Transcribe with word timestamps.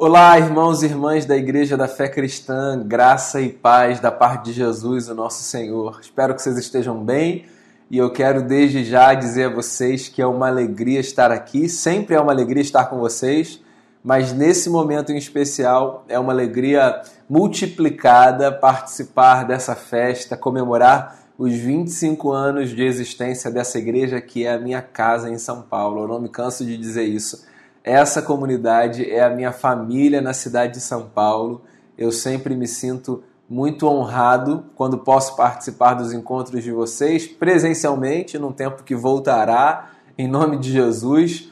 Olá, 0.00 0.38
irmãos 0.38 0.84
e 0.84 0.86
irmãs 0.86 1.26
da 1.26 1.36
Igreja 1.36 1.76
da 1.76 1.88
Fé 1.88 2.06
Cristã, 2.08 2.80
graça 2.86 3.40
e 3.40 3.48
paz 3.48 3.98
da 3.98 4.12
parte 4.12 4.44
de 4.44 4.52
Jesus, 4.52 5.08
o 5.08 5.14
nosso 5.14 5.42
Senhor. 5.42 5.98
Espero 6.00 6.36
que 6.36 6.40
vocês 6.40 6.56
estejam 6.56 7.02
bem 7.02 7.46
e 7.90 7.98
eu 7.98 8.08
quero 8.12 8.40
desde 8.44 8.84
já 8.84 9.12
dizer 9.12 9.46
a 9.46 9.54
vocês 9.56 10.06
que 10.06 10.22
é 10.22 10.26
uma 10.26 10.46
alegria 10.46 11.00
estar 11.00 11.32
aqui, 11.32 11.68
sempre 11.68 12.14
é 12.14 12.20
uma 12.20 12.30
alegria 12.30 12.62
estar 12.62 12.84
com 12.84 13.00
vocês, 13.00 13.60
mas 14.00 14.32
nesse 14.32 14.70
momento 14.70 15.10
em 15.10 15.16
especial 15.16 16.04
é 16.08 16.16
uma 16.16 16.32
alegria 16.32 17.02
multiplicada 17.28 18.52
participar 18.52 19.44
dessa 19.44 19.74
festa, 19.74 20.36
comemorar 20.36 21.24
os 21.36 21.52
25 21.54 22.30
anos 22.30 22.70
de 22.70 22.84
existência 22.84 23.50
dessa 23.50 23.78
igreja 23.80 24.20
que 24.20 24.46
é 24.46 24.52
a 24.52 24.60
minha 24.60 24.80
casa 24.80 25.28
em 25.28 25.38
São 25.38 25.60
Paulo. 25.60 26.02
Eu 26.02 26.06
não 26.06 26.20
me 26.20 26.28
canso 26.28 26.64
de 26.64 26.76
dizer 26.76 27.02
isso 27.02 27.48
essa 27.88 28.20
comunidade 28.20 29.10
é 29.10 29.24
a 29.24 29.30
minha 29.30 29.50
família 29.50 30.20
na 30.20 30.34
cidade 30.34 30.74
de 30.74 30.80
São 30.80 31.08
Paulo. 31.08 31.62
Eu 31.96 32.12
sempre 32.12 32.54
me 32.54 32.68
sinto 32.68 33.24
muito 33.48 33.86
honrado 33.86 34.66
quando 34.76 34.98
posso 34.98 35.34
participar 35.34 35.94
dos 35.94 36.12
encontros 36.12 36.62
de 36.62 36.70
vocês 36.70 37.26
presencialmente, 37.26 38.38
num 38.38 38.52
tempo 38.52 38.82
que 38.82 38.94
voltará, 38.94 39.92
em 40.18 40.28
nome 40.28 40.58
de 40.58 40.70
Jesus, 40.70 41.50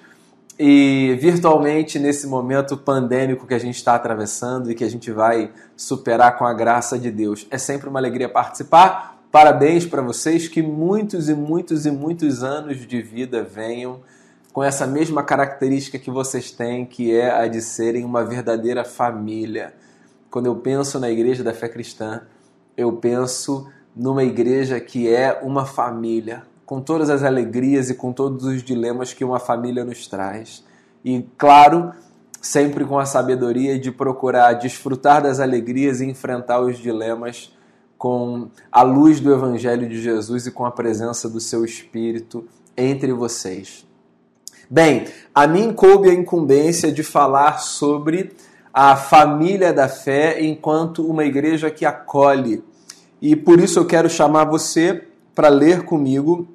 e 0.59 1.17
virtualmente 1.19 1.99
nesse 1.99 2.27
momento 2.27 2.77
pandêmico 2.77 3.47
que 3.47 3.55
a 3.55 3.59
gente 3.59 3.77
está 3.77 3.95
atravessando 3.95 4.71
e 4.71 4.75
que 4.75 4.85
a 4.85 4.91
gente 4.91 5.11
vai 5.11 5.51
superar 5.75 6.37
com 6.37 6.45
a 6.45 6.53
graça 6.53 6.99
de 6.99 7.11
Deus. 7.11 7.47
É 7.51 7.57
sempre 7.57 7.89
uma 7.89 7.99
alegria 7.99 8.29
participar. 8.29 9.23
Parabéns 9.33 9.87
para 9.87 10.03
vocês, 10.03 10.49
que 10.49 10.61
muitos 10.61 11.31
e 11.31 11.35
muitos 11.35 11.87
e 11.87 11.91
muitos 11.91 12.43
anos 12.43 12.87
de 12.87 13.01
vida 13.01 13.43
venham 13.43 14.01
com 14.57 14.65
essa 14.65 14.87
mesma 14.87 15.23
característica 15.23 15.99
que 15.99 16.11
vocês 16.11 16.51
têm, 16.51 16.87
que 16.87 17.15
é 17.15 17.31
a 17.31 17.47
de 17.47 17.61
serem 17.61 18.07
uma 18.07 18.25
verdadeira 18.25 18.87
família. 18.87 19.75
Quando 20.31 20.47
eu 20.47 20.57
penso 20.57 20.99
na 20.99 21.11
igreja 21.11 21.45
da 21.45 21.53
fé 21.53 21.69
cristã, 21.69 22.23
eu 22.75 22.91
penso 22.95 23.69
numa 23.95 24.25
igreja 24.25 24.81
que 24.81 25.15
é 25.15 25.41
uma 25.43 25.67
família, 25.67 26.43
com 26.65 26.81
todas 26.81 27.11
as 27.11 27.23
alegrias 27.23 27.91
e 27.91 27.95
com 27.95 28.15
todos 28.15 28.47
os 28.47 28.63
dilemas 28.63 29.13
que 29.13 29.27
uma 29.27 29.39
família 29.39 29.85
nos 29.85 30.07
traz. 30.07 30.65
E, 31.05 31.29
claro, 31.37 31.93
sempre 32.41 32.83
com 32.87 32.99
a 32.99 33.05
sabedoria 33.05 33.79
de 33.79 33.93
procurar 33.93 34.55
desfrutar 34.55 35.23
das 35.23 35.39
alegrias 35.39 36.01
e 36.01 36.07
enfrentar 36.07 36.63
os 36.63 36.79
dilemas 36.79 37.55
com 37.99 38.49
a 38.73 38.81
luz 38.81 39.21
do 39.21 39.35
Evangelho 39.35 39.87
de 39.87 40.01
Jesus 40.01 40.47
e 40.47 40.51
com 40.51 40.65
a 40.65 40.71
presença 40.71 41.29
do 41.29 41.41
seu 41.41 41.63
Espírito 41.63 42.49
entre 42.75 43.13
vocês. 43.13 43.87
Bem, 44.69 45.07
a 45.33 45.47
mim 45.47 45.73
coube 45.73 46.11
a 46.11 46.15
incumbência 46.15 46.91
de 46.91 47.05
falar 47.05 47.59
sobre 47.59 48.33
a 48.75 48.97
família 48.97 49.73
da 49.73 49.89
fé 49.89 50.43
enquanto 50.45 51.07
uma 51.07 51.25
igreja 51.25 51.71
que 51.71 51.85
acolhe. 51.85 52.65
E 53.23 53.37
por 53.37 53.61
isso 53.61 53.79
eu 53.79 53.87
quero 53.87 54.11
chamar 54.11 54.45
você 54.45 55.05
para 55.35 55.49
ler 55.49 55.85
comigo 55.85 56.49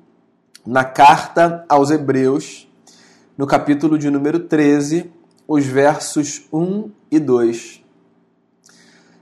na 0.66 0.84
carta 0.84 1.66
aos 1.70 1.90
Hebreus, 1.90 2.68
no 3.38 3.48
capítulo 3.48 3.98
de 3.98 4.10
número 4.10 4.42
13, 4.42 5.10
os 5.48 5.66
versos 5.66 6.48
1 6.52 6.92
e 7.10 7.20
2. 7.20 7.81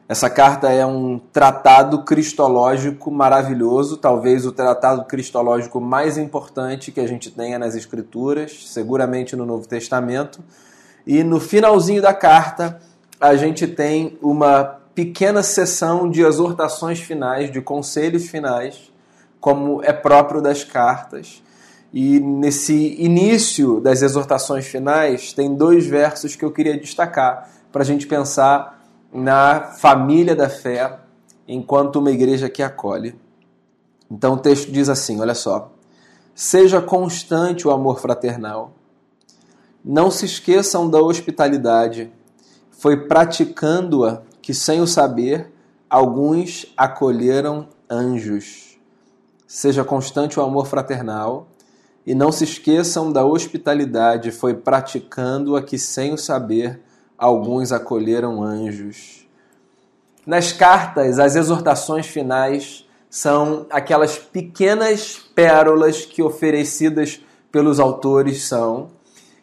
Essa 0.10 0.28
carta 0.28 0.72
é 0.72 0.84
um 0.84 1.20
tratado 1.20 2.04
cristológico 2.04 3.12
maravilhoso, 3.12 3.96
talvez 3.96 4.44
o 4.44 4.52
tratado 4.52 5.06
cristológico 5.06 5.80
mais 5.80 6.18
importante 6.18 6.92
que 6.92 7.00
a 7.00 7.08
gente 7.08 7.30
tenha 7.30 7.60
nas 7.60 7.76
Escrituras, 7.76 8.66
seguramente 8.70 9.36
no 9.36 9.46
Novo 9.46 9.68
Testamento. 9.68 10.44
E 11.06 11.24
no 11.24 11.40
finalzinho 11.40 12.02
da 12.02 12.12
carta, 12.12 12.80
a 13.22 13.36
gente 13.36 13.68
tem 13.68 14.18
uma 14.20 14.80
pequena 14.96 15.44
sessão 15.44 16.10
de 16.10 16.24
exortações 16.24 17.00
finais, 17.00 17.52
de 17.52 17.62
conselhos 17.62 18.28
finais, 18.28 18.92
como 19.40 19.84
é 19.84 19.94
próprio 19.94 20.42
das 20.42 20.64
cartas. 20.64 21.44
E 21.94 22.20
nesse 22.20 22.96
início 23.00 23.80
das 23.80 24.02
exortações 24.02 24.66
finais, 24.66 25.34
tem 25.34 25.54
dois 25.54 25.86
versos 25.86 26.36
que 26.36 26.44
eu 26.44 26.50
queria 26.50 26.80
destacar 26.80 27.48
para 27.72 27.84
a 27.84 27.86
gente 27.86 28.08
pensar 28.08 28.79
na 29.12 29.62
família 29.62 30.36
da 30.36 30.50
fé 30.50 31.00
enquanto 31.48 31.98
uma 31.98 32.12
igreja 32.12 32.50
que 32.50 32.62
acolhe. 32.62 33.20
Então 34.10 34.34
o 34.34 34.38
texto 34.38 34.72
diz 34.72 34.90
assim: 34.90 35.20
olha 35.20 35.36
só. 35.36 35.72
Seja 36.34 36.82
constante 36.82 37.68
o 37.68 37.72
amor 37.72 38.00
fraternal. 38.00 38.72
Não 39.84 40.10
se 40.10 40.26
esqueçam 40.26 40.90
da 40.90 41.02
hospitalidade. 41.02 42.12
Foi 42.72 42.96
praticando-a 42.96 44.22
que, 44.42 44.54
sem 44.54 44.80
o 44.80 44.88
saber, 44.88 45.52
alguns 45.90 46.72
acolheram 46.78 47.68
anjos. 47.90 48.78
Seja 49.46 49.84
constante 49.84 50.40
o 50.40 50.44
amor 50.44 50.68
fraternal. 50.68 51.48
E 52.06 52.16
não 52.16 52.32
se 52.32 52.46
esqueçam 52.46 53.12
da 53.12 53.26
hospitalidade. 53.26 54.32
Foi 54.32 54.54
praticando-a 54.54 55.62
que, 55.62 55.78
sem 55.78 56.14
o 56.14 56.18
saber, 56.18 56.82
alguns 57.20 57.74
acolheram 57.74 58.42
anjos. 58.42 59.28
Nas 60.26 60.54
cartas, 60.54 61.20
as 61.20 61.36
exortações 61.36 62.08
finais 62.08 62.88
são 63.10 63.66
aquelas 63.70 64.18
pequenas 64.18 65.18
pérolas 65.36 66.06
que 66.06 66.24
oferecidas 66.24 67.20
pelos 67.52 67.80
autores 67.80 68.44
são 68.44 68.92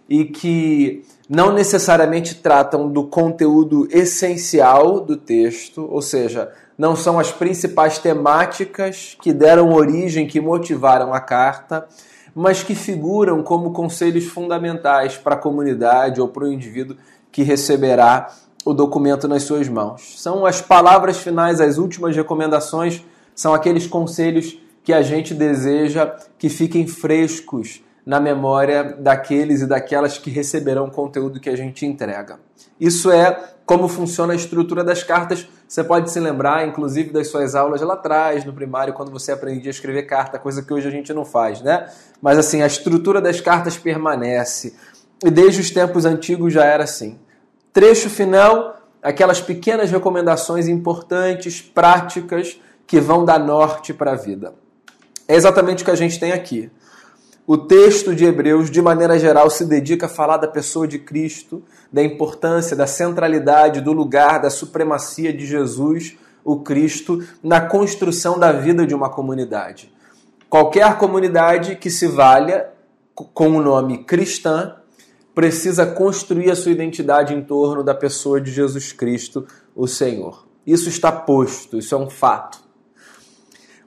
e 0.09 0.25
que 0.25 1.05
não 1.29 1.53
necessariamente 1.53 2.37
tratam 2.37 2.89
do 2.89 3.05
conteúdo 3.05 3.89
essencial 3.91 5.01
do 5.01 5.17
texto, 5.17 5.87
ou 5.91 6.01
seja, 6.01 6.53
não 6.79 6.95
são 6.95 7.19
as 7.19 7.33
principais 7.33 7.99
temáticas 7.99 9.17
que 9.21 9.33
deram 9.33 9.73
origem, 9.73 10.29
que 10.29 10.41
motivaram 10.41 11.13
a 11.13 11.21
carta, 11.21 11.89
mas 12.33 12.63
que 12.63 12.75
figuram 12.75 13.43
como 13.43 13.73
conselhos 13.73 14.27
fundamentais 14.27 15.17
para 15.17 15.35
a 15.35 15.39
comunidade 15.39 16.21
ou 16.21 16.29
para 16.29 16.45
o 16.45 16.53
indivíduo 16.53 16.97
que 17.37 17.43
receberá 17.43 18.33
o 18.65 18.73
documento 18.73 19.29
nas 19.29 19.43
suas 19.43 19.69
mãos. 19.69 20.15
São 20.19 20.47
as 20.47 20.63
palavras 20.63 21.19
finais, 21.19 21.61
as 21.61 21.77
últimas 21.77 22.17
recomendações, 22.17 23.05
são 23.35 23.53
aqueles 23.53 23.87
conselhos 23.87 24.59
que 24.83 24.91
a 24.91 25.03
gente 25.03 25.35
deseja 25.35 26.17
que 26.39 26.49
fiquem 26.49 26.87
frescos 26.87 27.85
na 28.07 28.19
memória 28.19 28.83
daqueles 28.99 29.61
e 29.61 29.67
daquelas 29.67 30.17
que 30.17 30.31
receberão 30.31 30.87
o 30.87 30.91
conteúdo 30.91 31.39
que 31.39 31.51
a 31.51 31.57
gente 31.57 31.85
entrega. 31.85 32.41
Isso 32.81 33.11
é 33.11 33.39
como 33.67 33.87
funciona 33.87 34.33
a 34.33 34.37
estrutura 34.37 34.83
das 34.83 35.03
cartas. 35.03 35.47
Você 35.69 35.85
pode 35.85 36.11
se 36.11 36.19
lembrar, 36.19 36.67
inclusive, 36.67 37.11
das 37.11 37.29
suas 37.29 37.55
aulas 37.55 37.83
lá 37.83 37.93
atrás, 37.93 38.47
no 38.47 38.53
primário, 38.55 38.95
quando 38.95 39.11
você 39.11 39.31
aprendia 39.31 39.69
a 39.69 39.75
escrever 39.75 40.05
carta, 40.05 40.39
coisa 40.39 40.63
que 40.63 40.73
hoje 40.73 40.89
a 40.89 40.91
gente 40.91 41.13
não 41.13 41.27
faz, 41.27 41.61
né? 41.61 41.87
Mas 42.23 42.39
assim, 42.39 42.63
a 42.63 42.67
estrutura 42.67 43.21
das 43.21 43.43
cartas 43.43 43.77
permanece. 43.77 44.75
E 45.23 45.31
desde 45.31 45.61
os 45.61 45.71
tempos 45.71 46.07
antigos 46.07 46.51
já 46.51 46.65
era 46.65 46.85
assim. 46.85 47.19
Trecho 47.77 48.09
final, 48.09 48.81
aquelas 49.03 49.39
pequenas 49.39 49.91
recomendações 49.91 50.67
importantes, 50.67 51.61
práticas, 51.61 52.59
que 52.87 52.99
vão 52.99 53.23
dar 53.23 53.39
norte 53.39 53.93
para 53.93 54.13
a 54.13 54.17
vida. 54.17 54.55
É 55.29 55.35
exatamente 55.35 55.83
o 55.83 55.85
que 55.85 55.91
a 55.91 55.95
gente 55.95 56.19
tem 56.19 56.33
aqui. 56.33 56.71
O 57.47 57.59
texto 57.59 58.15
de 58.15 58.25
Hebreus, 58.25 58.71
de 58.71 58.81
maneira 58.81 59.19
geral, 59.19 59.51
se 59.51 59.67
dedica 59.67 60.07
a 60.07 60.09
falar 60.09 60.39
da 60.39 60.49
pessoa 60.49 60.89
de 60.89 60.99
Cristo, 60.99 61.63
da 61.93 62.03
importância, 62.03 62.75
da 62.75 62.87
centralidade, 62.87 63.83
do 63.83 63.93
lugar, 63.93 64.41
da 64.41 64.49
supremacia 64.49 65.31
de 65.31 65.45
Jesus, 65.45 66.17
o 66.43 66.61
Cristo, 66.61 67.23
na 67.43 67.61
construção 67.61 68.39
da 68.39 68.53
vida 68.53 68.87
de 68.87 68.95
uma 68.95 69.11
comunidade. 69.11 69.93
Qualquer 70.49 70.97
comunidade 70.97 71.77
que 71.77 71.91
se 71.91 72.07
valha 72.07 72.71
com 73.15 73.51
o 73.51 73.61
nome 73.61 74.03
cristã 74.05 74.77
precisa 75.37 75.85
construir 75.85 76.51
a 76.51 76.57
sua 76.57 76.73
identidade 76.73 77.35
em 77.35 77.43
torno 77.43 77.85
da 77.85 77.95
pessoa 77.95 78.41
de 78.41 78.51
Jesus 78.51 78.91
Cristo, 78.91 79.47
o 79.75 79.87
Senhor. 79.87 80.47
Isso 80.67 80.89
está 80.89 81.13
posto, 81.13 81.77
isso 81.77 81.95
é 81.95 81.99
um 81.99 82.09
fato. 82.09 82.59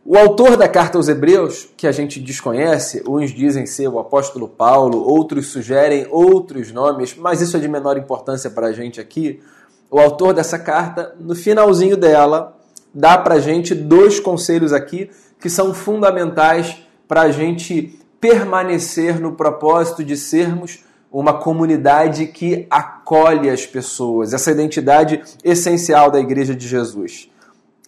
O 0.06 0.16
autor 0.16 0.56
da 0.56 0.70
carta 0.70 1.00
aos 1.00 1.08
Hebreus, 1.08 1.68
que 1.76 1.88
a 1.88 1.92
gente 1.92 2.20
desconhece, 2.20 3.02
uns 3.08 3.32
dizem 3.32 3.66
ser 3.66 3.88
o 3.88 3.98
apóstolo 3.98 4.48
Paulo, 4.48 5.00
outros 5.00 5.48
sugerem 5.48 6.06
outros 6.12 6.72
nomes, 6.72 7.16
mas 7.16 7.42
isso 7.42 7.58
é 7.58 7.60
de 7.60 7.68
menor 7.68 7.98
importância 7.98 8.52
para 8.52 8.68
a 8.68 8.72
gente 8.72 9.02
aqui. 9.02 9.42
O 9.90 10.00
autor 10.00 10.36
dessa 10.36 10.60
carta, 10.60 11.16
no 11.20 11.34
finalzinho 11.34 11.98
dela, 11.98 12.56
dá 12.94 13.18
para 13.18 13.36
a 13.36 13.40
gente 13.40 13.74
dois 13.74 14.20
conselhos 14.20 14.72
aqui 14.72 15.10
que 15.40 15.50
são 15.50 15.74
fundamentais 15.74 16.78
para 17.08 17.22
a 17.22 17.32
gente 17.32 18.00
permanecer 18.22 19.20
no 19.20 19.32
propósito 19.32 20.04
de 20.04 20.16
sermos 20.16 20.88
uma 21.12 21.34
comunidade 21.34 22.28
que 22.28 22.68
acolhe 22.70 23.50
as 23.50 23.66
pessoas, 23.66 24.34
essa 24.34 24.52
identidade 24.52 25.24
essencial 25.44 26.12
da 26.12 26.20
Igreja 26.20 26.56
de 26.56 26.68
Jesus. 26.68 27.30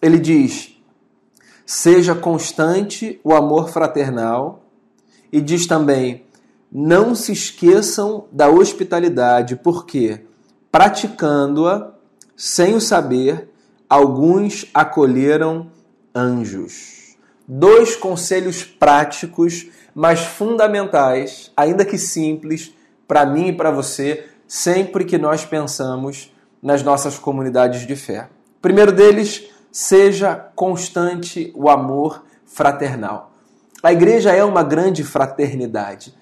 Ele 0.00 0.18
diz: 0.18 0.76
seja 1.64 2.14
constante 2.14 3.20
o 3.22 3.32
amor 3.32 3.68
fraternal, 3.68 4.64
e 5.32 5.40
diz 5.40 5.66
também: 5.66 6.26
não 6.70 7.14
se 7.14 7.32
esqueçam 7.32 8.26
da 8.32 8.48
hospitalidade, 8.48 9.56
porque 9.56 10.24
praticando-a 10.70 11.92
sem 12.34 12.74
o 12.74 12.80
saber, 12.80 13.50
alguns 13.88 14.66
acolheram 14.72 15.70
anjos. 16.14 17.16
Dois 17.46 17.94
conselhos 17.94 18.64
práticos, 18.64 19.68
mas 19.94 20.20
fundamentais, 20.20 21.52
ainda 21.56 21.84
que 21.84 21.98
simples, 21.98 22.74
para 23.06 23.26
mim 23.26 23.48
e 23.48 23.52
para 23.52 23.70
você, 23.70 24.26
sempre 24.46 25.04
que 25.04 25.18
nós 25.18 25.44
pensamos 25.44 26.32
nas 26.62 26.82
nossas 26.82 27.18
comunidades 27.18 27.86
de 27.86 27.96
fé. 27.96 28.28
Primeiro 28.60 28.92
deles, 28.92 29.44
seja 29.70 30.34
constante 30.54 31.52
o 31.56 31.68
amor 31.68 32.24
fraternal. 32.44 33.32
A 33.82 33.92
igreja 33.92 34.30
é 34.30 34.44
uma 34.44 34.62
grande 34.62 35.02
fraternidade. 35.02 36.14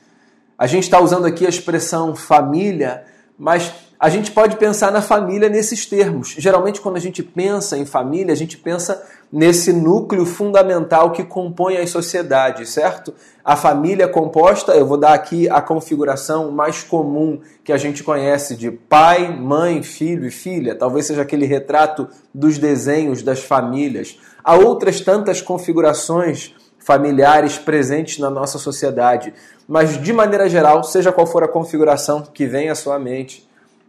A 0.56 0.66
gente 0.66 0.84
está 0.84 1.00
usando 1.00 1.26
aqui 1.26 1.44
a 1.44 1.48
expressão 1.48 2.14
família, 2.14 3.04
mas 3.38 3.72
a 3.98 4.08
gente 4.08 4.30
pode 4.30 4.56
pensar 4.56 4.90
na 4.90 5.02
família 5.02 5.48
nesses 5.48 5.84
termos. 5.84 6.34
Geralmente, 6.38 6.80
quando 6.80 6.96
a 6.96 7.00
gente 7.00 7.22
pensa 7.22 7.76
em 7.76 7.84
família, 7.84 8.32
a 8.32 8.36
gente 8.36 8.56
pensa 8.56 9.06
nesse 9.32 9.72
núcleo 9.72 10.26
fundamental 10.26 11.12
que 11.12 11.22
compõe 11.22 11.76
as 11.76 11.90
sociedades, 11.90 12.70
certo? 12.70 13.14
A 13.44 13.56
família 13.56 14.08
composta, 14.08 14.72
eu 14.72 14.84
vou 14.84 14.96
dar 14.96 15.14
aqui 15.14 15.48
a 15.48 15.60
configuração 15.60 16.50
mais 16.50 16.82
comum 16.82 17.40
que 17.62 17.72
a 17.72 17.76
gente 17.76 18.02
conhece 18.02 18.56
de 18.56 18.70
pai, 18.70 19.34
mãe, 19.34 19.82
filho 19.82 20.26
e 20.26 20.30
filha. 20.30 20.74
Talvez 20.74 21.06
seja 21.06 21.22
aquele 21.22 21.46
retrato 21.46 22.08
dos 22.34 22.58
desenhos 22.58 23.22
das 23.22 23.40
famílias. 23.40 24.18
Há 24.42 24.56
outras 24.56 25.00
tantas 25.00 25.40
configurações 25.40 26.54
familiares 26.78 27.56
presentes 27.58 28.18
na 28.18 28.30
nossa 28.30 28.58
sociedade, 28.58 29.32
mas 29.68 30.00
de 30.00 30.12
maneira 30.12 30.48
geral, 30.48 30.82
seja 30.82 31.12
qual 31.12 31.26
for 31.26 31.44
a 31.44 31.48
configuração 31.48 32.22
que 32.22 32.46
vem 32.46 32.68
à 32.68 32.74
sua 32.74 32.98
mente, 32.98 33.48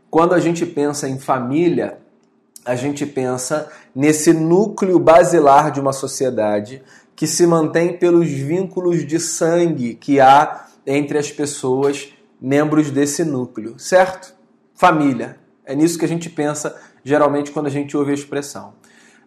quando 0.09 0.35
a 0.35 0.39
gente 0.39 0.65
pensa 0.65 1.07
em 1.07 1.17
família, 1.17 1.97
a 2.66 2.75
gente 2.75 3.06
pensa 3.06 3.69
nesse 3.94 4.34
núcleo 4.34 5.00
basilar 5.00 5.72
de 5.72 5.80
uma 5.80 5.94
sociedade 5.94 6.81
que 7.16 7.28
se 7.28 7.46
mantém 7.46 7.98
pelos 7.98 8.30
vínculos 8.30 9.06
de 9.06 9.19
sangue 9.19 9.96
que 9.96 10.19
há 10.19 10.66
entre 10.86 11.18
as 11.18 11.31
pessoas 11.31 12.13
membros 12.40 12.90
desse 12.90 13.24
núcleo, 13.24 13.78
certo? 13.78 14.34
Família. 14.74 15.38
É 15.66 15.75
nisso 15.75 15.98
que 15.98 16.06
a 16.06 16.08
gente 16.08 16.30
pensa 16.30 16.75
geralmente 17.04 17.52
quando 17.52 17.68
a 17.68 17.72
gente 17.72 17.96
ouve 17.96 18.12
a 18.12 18.16
expressão. 18.16 18.74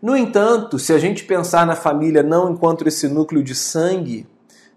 No 0.02 0.16
entanto, 0.16 0.78
se 0.78 0.92
a 0.92 0.98
gente 0.98 1.24
pensar 1.24 1.66
na 1.66 1.76
família 1.76 2.22
não 2.22 2.52
enquanto 2.52 2.86
esse 2.86 3.08
núcleo 3.08 3.42
de 3.42 3.54
sangue 3.54 4.26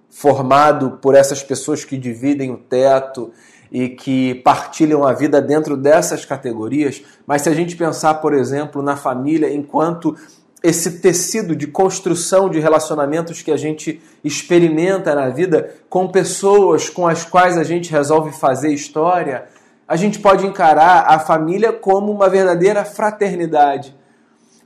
formado 0.09 0.99
por 1.01 1.15
essas 1.15 1.43
pessoas 1.43 1.83
que 1.83 1.97
dividem 1.97 2.51
o 2.51 2.57
teto 2.57 3.31
e 3.71 3.89
que 3.89 4.35
partilham 4.35 5.05
a 5.05 5.13
vida 5.13 5.41
dentro 5.41 5.75
dessas 5.75 6.25
categorias, 6.25 7.01
mas 7.25 7.41
se 7.41 7.49
a 7.49 7.53
gente 7.53 7.75
pensar, 7.75 8.15
por 8.15 8.33
exemplo, 8.33 8.81
na 8.81 8.95
família 8.95 9.53
enquanto 9.53 10.15
esse 10.63 10.99
tecido 10.99 11.55
de 11.55 11.67
construção 11.67 12.49
de 12.49 12.59
relacionamentos 12.59 13.41
que 13.41 13.51
a 13.51 13.57
gente 13.57 14.01
experimenta 14.23 15.13
na 15.13 15.29
vida 15.29 15.75
com 15.89 16.07
pessoas 16.07 16.89
com 16.89 17.07
as 17.07 17.23
quais 17.23 17.57
a 17.57 17.63
gente 17.63 17.91
resolve 17.91 18.31
fazer 18.31 18.73
história, 18.73 19.45
a 19.87 19.95
gente 19.95 20.19
pode 20.19 20.45
encarar 20.45 21.05
a 21.07 21.19
família 21.19 21.71
como 21.71 22.11
uma 22.11 22.27
verdadeira 22.27 22.83
fraternidade. 22.83 23.95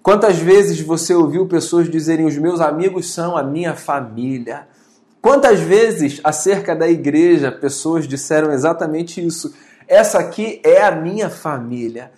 Quantas 0.01 0.38
vezes 0.38 0.81
você 0.81 1.13
ouviu 1.13 1.45
pessoas 1.47 1.89
dizerem: 1.89 2.25
Os 2.25 2.38
meus 2.38 2.59
amigos 2.59 3.13
são 3.13 3.38
a 3.38 3.44
minha 3.44 3.75
família? 3.75 4.68
Quantas 5.21 5.59
vezes 5.59 6.19
acerca 6.23 6.75
da 6.75 6.89
igreja 6.89 7.51
pessoas 7.51 8.07
disseram 8.07 8.51
exatamente 8.51 9.23
isso? 9.23 9.53
Essa 9.88 10.18
aqui 10.18 10.59
é 10.63 10.81
a 10.81 10.91
minha 10.91 11.29
família. 11.29 12.12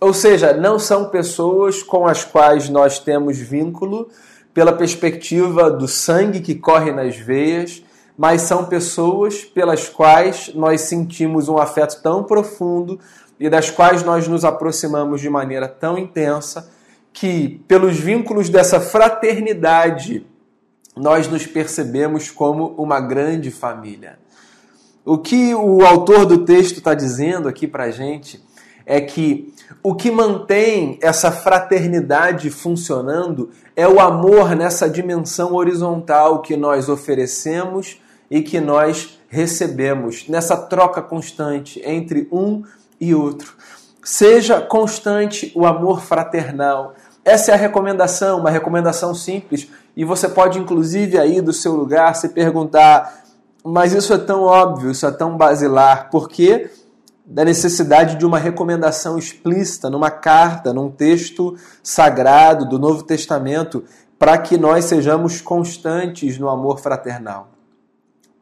Ou 0.00 0.14
seja, 0.14 0.54
não 0.54 0.78
são 0.78 1.10
pessoas 1.10 1.82
com 1.82 2.06
as 2.06 2.24
quais 2.24 2.70
nós 2.70 2.98
temos 2.98 3.36
vínculo 3.36 4.08
pela 4.54 4.72
perspectiva 4.72 5.70
do 5.70 5.86
sangue 5.86 6.40
que 6.40 6.54
corre 6.54 6.90
nas 6.90 7.16
veias, 7.16 7.82
mas 8.16 8.42
são 8.42 8.64
pessoas 8.64 9.44
pelas 9.44 9.88
quais 9.88 10.50
nós 10.54 10.80
sentimos 10.82 11.48
um 11.48 11.58
afeto 11.58 12.00
tão 12.02 12.24
profundo 12.24 12.98
e 13.38 13.50
das 13.50 13.70
quais 13.70 14.02
nós 14.02 14.26
nos 14.26 14.44
aproximamos 14.44 15.20
de 15.20 15.28
maneira 15.28 15.68
tão 15.68 15.98
intensa 15.98 16.70
que, 17.12 17.60
pelos 17.68 17.98
vínculos 17.98 18.48
dessa 18.48 18.80
fraternidade 18.80 20.26
nós 20.98 21.28
nos 21.28 21.46
percebemos 21.46 22.30
como 22.30 22.74
uma 22.76 23.00
grande 23.00 23.50
família. 23.50 24.18
O 25.04 25.16
que 25.16 25.54
o 25.54 25.84
autor 25.86 26.26
do 26.26 26.44
texto 26.44 26.78
está 26.78 26.92
dizendo 26.92 27.48
aqui 27.48 27.66
para 27.66 27.84
a 27.84 27.90
gente 27.90 28.42
é 28.84 29.00
que 29.00 29.54
o 29.82 29.94
que 29.94 30.10
mantém 30.10 30.98
essa 31.02 31.30
fraternidade 31.30 32.50
funcionando 32.50 33.50
é 33.76 33.86
o 33.86 34.00
amor 34.00 34.56
nessa 34.56 34.88
dimensão 34.88 35.54
horizontal 35.54 36.42
que 36.42 36.56
nós 36.56 36.88
oferecemos 36.88 38.00
e 38.30 38.42
que 38.42 38.60
nós 38.60 39.18
recebemos, 39.28 40.26
nessa 40.28 40.56
troca 40.56 41.02
constante 41.02 41.80
entre 41.84 42.26
um 42.32 42.62
e 43.00 43.14
outro. 43.14 43.54
Seja 44.02 44.60
constante 44.60 45.52
o 45.54 45.66
amor 45.66 46.00
fraternal. 46.00 46.94
Essa 47.24 47.52
é 47.52 47.54
a 47.54 47.58
recomendação, 47.58 48.40
uma 48.40 48.50
recomendação 48.50 49.14
simples 49.14 49.68
e 49.98 50.04
você 50.04 50.28
pode, 50.28 50.60
inclusive, 50.60 51.18
aí 51.18 51.40
do 51.40 51.52
seu 51.52 51.74
lugar 51.74 52.14
se 52.14 52.28
perguntar: 52.28 53.24
mas 53.64 53.92
isso 53.92 54.14
é 54.14 54.18
tão 54.18 54.44
óbvio, 54.44 54.92
isso 54.92 55.04
é 55.04 55.10
tão 55.10 55.36
basilar, 55.36 56.08
por 56.08 56.28
que 56.28 56.70
da 57.26 57.44
necessidade 57.44 58.14
de 58.14 58.24
uma 58.24 58.38
recomendação 58.38 59.18
explícita 59.18 59.90
numa 59.90 60.08
carta, 60.08 60.72
num 60.72 60.88
texto 60.88 61.56
sagrado 61.82 62.68
do 62.68 62.78
Novo 62.78 63.02
Testamento, 63.02 63.82
para 64.16 64.38
que 64.38 64.56
nós 64.56 64.84
sejamos 64.84 65.40
constantes 65.40 66.38
no 66.38 66.48
amor 66.48 66.78
fraternal? 66.78 67.48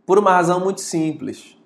Por 0.04 0.18
uma 0.18 0.32
razão 0.32 0.60
muito 0.60 0.82
simples. 0.82 1.56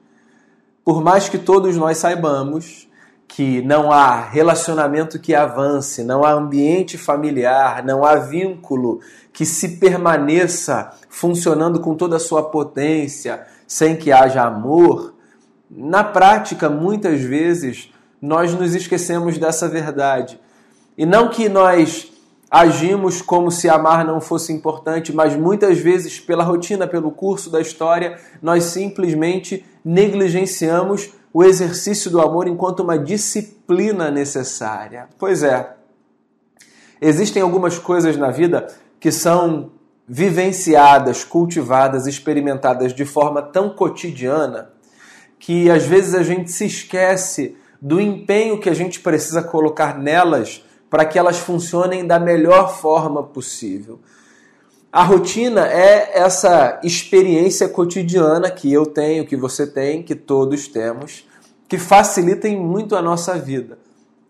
Por 0.85 1.03
mais 1.03 1.29
que 1.29 1.37
todos 1.37 1.77
nós 1.77 1.99
saibamos 1.99 2.89
que 3.31 3.63
não 3.63 3.93
há 3.93 4.21
relacionamento 4.21 5.19
que 5.21 5.35
avance, 5.37 6.03
não 6.03 6.25
há 6.25 6.33
ambiente 6.33 6.99
familiar, 6.99 7.85
não 7.85 8.05
há 8.05 8.17
vínculo 8.17 9.01
que 9.33 9.47
se 9.47 9.77
permaneça 9.79 10.91
funcionando 11.09 11.79
com 11.81 11.95
toda 11.95 12.17
a 12.17 12.21
sua 12.21 12.51
potência, 12.51 13.47
sem 13.69 13.97
que 13.97 14.11
haja 14.11 14.43
amor, 14.43 15.15
na 15.71 16.03
prática, 16.03 16.69
muitas 16.69 17.21
vezes, 17.21 17.93
nós 18.21 18.53
nos 18.53 18.75
esquecemos 18.75 19.39
dessa 19.39 19.69
verdade. 19.69 20.41
E 20.99 21.07
não 21.07 21.29
que 21.29 21.49
nós 21.49 22.13
agimos 22.51 23.23
como 23.23 23.49
se 23.53 23.69
amar 23.69 24.05
não 24.05 24.21
fosse 24.21 24.53
importante, 24.53 25.13
mas 25.15 25.37
muitas 25.37 25.79
vezes, 25.79 26.19
pela 26.19 26.43
rotina, 26.43 26.85
pelo 26.89 27.13
curso 27.13 27.49
da 27.49 27.61
história, 27.61 28.19
nós 28.43 28.65
simplesmente 28.65 29.65
negligenciamos 29.85 31.13
o 31.33 31.45
exercício 31.45 32.11
do 32.11 32.21
amor 32.21 32.47
enquanto 32.49 32.81
uma 32.81 32.99
disciplina 32.99 34.11
necessária. 34.11 35.09
Pois 35.19 35.43
é, 35.43 35.75
existem 37.01 37.43
algumas 37.43 37.79
coisas 37.79 38.17
na 38.17 38.31
vida 38.31 38.67
que 38.99 39.13
são 39.13 39.73
vivenciadas, 40.07 41.23
cultivadas, 41.23 42.07
experimentadas 42.07 42.93
de 42.93 43.05
forma 43.05 43.41
tão 43.41 43.71
cotidiana 43.71 44.71
que 45.39 45.71
às 45.71 45.85
vezes 45.85 46.15
a 46.15 46.23
gente 46.23 46.51
se 46.51 46.67
esquece 46.67 47.57
do 47.81 48.01
empenho 48.01 48.61
que 48.61 48.69
a 48.69 48.75
gente 48.75 49.01
precisa 49.01 49.43
colocar 49.43 49.97
nelas 49.97 50.65
para 50.91 51.05
que 51.05 51.19
elas 51.19 51.39
funcionem 51.39 52.07
da 52.07 52.19
melhor 52.19 52.77
forma 52.77 53.23
possível. 53.23 54.01
A 54.93 55.05
rotina 55.05 55.69
é 55.69 56.19
essa 56.19 56.81
experiência 56.83 57.69
cotidiana 57.69 58.51
que 58.51 58.73
eu 58.73 58.85
tenho, 58.85 59.25
que 59.25 59.37
você 59.37 59.65
tem, 59.65 60.03
que 60.03 60.17
todos 60.17 60.67
temos, 60.67 61.25
que 61.69 61.79
facilitem 61.79 62.59
muito 62.59 62.97
a 62.97 63.03
nossa 63.03 63.39
vida, 63.39 63.79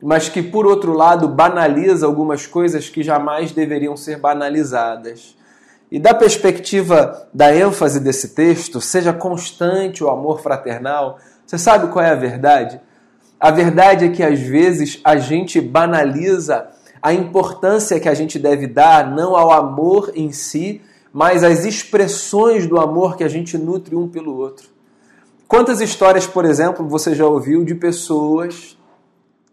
mas 0.02 0.28
que, 0.28 0.42
por 0.42 0.66
outro 0.66 0.92
lado, 0.92 1.26
banaliza 1.28 2.04
algumas 2.04 2.46
coisas 2.46 2.90
que 2.90 3.02
jamais 3.02 3.52
deveriam 3.52 3.96
ser 3.96 4.18
banalizadas. 4.18 5.34
E 5.90 5.98
da 5.98 6.12
perspectiva 6.12 7.26
da 7.32 7.56
ênfase 7.56 7.98
desse 7.98 8.34
texto, 8.34 8.82
seja 8.82 9.14
constante 9.14 10.04
o 10.04 10.10
amor 10.10 10.42
fraternal, 10.42 11.18
você 11.46 11.56
sabe 11.56 11.90
qual 11.90 12.04
é 12.04 12.10
a 12.10 12.14
verdade? 12.14 12.78
A 13.40 13.50
verdade 13.50 14.04
é 14.04 14.08
que 14.10 14.22
às 14.22 14.38
vezes 14.38 15.00
a 15.02 15.16
gente 15.16 15.58
banaliza 15.58 16.68
a 17.02 17.12
importância 17.12 17.98
que 17.98 18.08
a 18.08 18.14
gente 18.14 18.38
deve 18.38 18.66
dar 18.66 19.10
não 19.10 19.34
ao 19.34 19.50
amor 19.50 20.12
em 20.14 20.32
si, 20.32 20.80
mas 21.12 21.42
às 21.42 21.64
expressões 21.64 22.66
do 22.66 22.78
amor 22.78 23.16
que 23.16 23.24
a 23.24 23.28
gente 23.28 23.56
nutre 23.56 23.96
um 23.96 24.08
pelo 24.08 24.36
outro. 24.36 24.68
Quantas 25.48 25.80
histórias, 25.80 26.26
por 26.26 26.44
exemplo, 26.44 26.86
você 26.86 27.14
já 27.14 27.26
ouviu 27.26 27.64
de 27.64 27.74
pessoas 27.74 28.78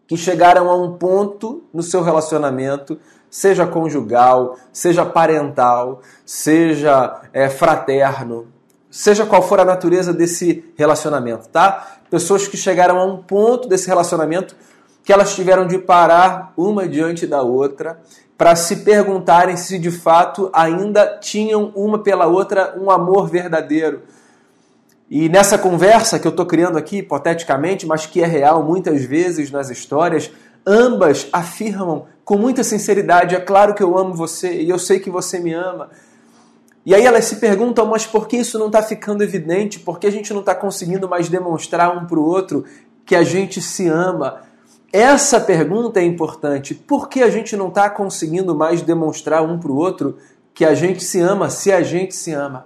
que 0.07 0.15
chegaram 0.15 0.69
a 0.69 0.75
um 0.75 0.93
ponto 0.93 1.63
no 1.73 1.81
seu 1.81 2.01
relacionamento, 2.01 2.99
seja 3.29 3.65
conjugal, 3.65 4.57
seja 4.71 5.05
parental, 5.05 6.01
seja 6.25 7.21
é, 7.33 7.49
fraterno, 7.49 8.47
seja 8.89 9.25
qual 9.25 9.41
for 9.41 9.59
a 9.59 9.65
natureza 9.65 10.13
desse 10.13 10.71
relacionamento, 10.77 11.49
tá? 11.49 11.97
Pessoas 12.09 12.47
que 12.47 12.55
chegaram 12.55 12.99
a 12.99 13.05
um 13.05 13.17
ponto 13.17 13.67
desse 13.67 13.87
relacionamento 13.87 14.55
que 15.07 15.13
elas 15.13 15.33
tiveram 15.33 15.65
de 15.65 15.77
parar 15.77 16.51
uma 16.57 16.85
diante 16.85 17.25
da 17.25 17.41
outra 17.41 18.01
para 18.37 18.57
se 18.57 18.83
perguntarem 18.83 19.55
se 19.55 19.79
de 19.79 19.89
fato 19.89 20.49
ainda 20.51 21.17
tinham 21.21 21.71
uma 21.73 21.99
pela 21.99 22.27
outra 22.27 22.77
um 22.77 22.91
amor 22.91 23.29
verdadeiro. 23.29 24.01
E 25.09 25.29
nessa 25.29 25.57
conversa 25.57 26.19
que 26.19 26.27
eu 26.27 26.31
estou 26.31 26.45
criando 26.45 26.77
aqui, 26.77 26.97
hipoteticamente, 26.97 27.87
mas 27.87 28.05
que 28.05 28.21
é 28.21 28.25
real 28.25 28.61
muitas 28.61 29.05
vezes 29.05 29.49
nas 29.49 29.69
histórias, 29.69 30.29
ambas 30.65 31.29
afirmam 31.31 32.07
com 32.25 32.35
muita 32.37 32.61
sinceridade: 32.61 33.33
é 33.33 33.39
claro 33.39 33.73
que 33.73 33.81
eu 33.81 33.97
amo 33.97 34.13
você 34.13 34.61
e 34.61 34.69
eu 34.69 34.77
sei 34.77 34.99
que 34.99 35.09
você 35.09 35.39
me 35.39 35.53
ama. 35.53 35.89
E 36.85 36.93
aí 36.93 37.05
elas 37.05 37.23
se 37.23 37.37
perguntam, 37.37 37.85
mas 37.85 38.05
por 38.05 38.27
que 38.27 38.35
isso 38.35 38.59
não 38.59 38.67
está 38.67 38.83
ficando 38.83 39.23
evidente? 39.23 39.79
Por 39.79 39.99
que 39.99 40.07
a 40.07 40.11
gente 40.11 40.33
não 40.33 40.41
está 40.41 40.53
conseguindo 40.53 41.07
mais 41.07 41.29
demonstrar 41.29 41.97
um 41.97 42.05
para 42.05 42.19
o 42.19 42.25
outro 42.25 42.65
que 43.05 43.15
a 43.15 43.23
gente 43.23 43.61
se 43.61 43.87
ama? 43.87 44.45
Essa 44.99 45.39
pergunta 45.39 45.99
é 45.99 46.03
importante. 46.03 46.73
Por 46.73 47.07
que 47.07 47.21
a 47.21 47.29
gente 47.29 47.55
não 47.55 47.67
está 47.67 47.87
conseguindo 47.87 48.55
mais 48.55 48.81
demonstrar 48.81 49.43
um 49.43 49.59
para 49.59 49.71
o 49.71 49.75
outro 49.75 50.17
que 50.55 50.65
a 50.65 50.73
gente 50.73 51.03
se 51.03 51.19
ama 51.19 51.51
se 51.51 51.71
a 51.71 51.83
gente 51.83 52.15
se 52.15 52.31
ama? 52.31 52.65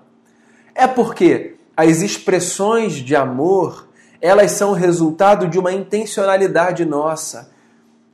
É 0.73 0.87
porque 0.87 1.57
as 1.75 1.99
expressões 1.99 2.93
de 2.93 3.17
amor 3.17 3.85
elas 4.21 4.51
são 4.51 4.71
resultado 4.71 5.45
de 5.49 5.59
uma 5.59 5.73
intencionalidade 5.73 6.85
nossa. 6.85 7.51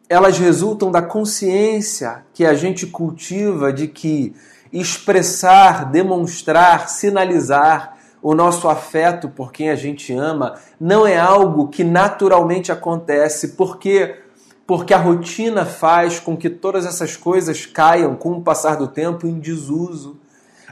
Elas 0.09 0.39
resultam 0.39 0.89
da 0.89 1.03
consciência 1.03 2.23
que 2.33 2.43
a 2.43 2.55
gente 2.55 2.87
cultiva 2.87 3.71
de 3.71 3.87
que 3.87 4.33
expressar, 4.73 5.91
demonstrar, 5.91 6.89
sinalizar 6.89 7.96
o 8.29 8.35
nosso 8.35 8.67
afeto 8.67 9.29
por 9.29 9.53
quem 9.53 9.69
a 9.69 9.75
gente 9.77 10.11
ama 10.11 10.55
não 10.77 11.07
é 11.07 11.17
algo 11.17 11.69
que 11.69 11.81
naturalmente 11.81 12.73
acontece, 12.73 13.55
porque 13.55 14.17
porque 14.65 14.93
a 14.93 14.97
rotina 14.97 15.65
faz 15.65 16.19
com 16.19 16.35
que 16.35 16.49
todas 16.49 16.85
essas 16.85 17.15
coisas 17.15 17.65
caiam 17.65 18.17
com 18.17 18.33
o 18.33 18.41
passar 18.41 18.75
do 18.75 18.85
tempo 18.85 19.25
em 19.25 19.39
desuso. 19.39 20.17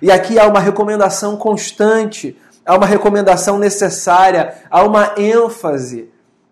E 0.02 0.12
aqui 0.12 0.38
há 0.38 0.46
uma 0.48 0.60
recomendação 0.60 1.38
constante, 1.38 2.38
há 2.66 2.76
uma 2.76 2.86
recomendação 2.86 3.58
necessária, 3.58 4.56
há 4.70 4.84
uma 4.84 5.14
ênfase 5.18 6.10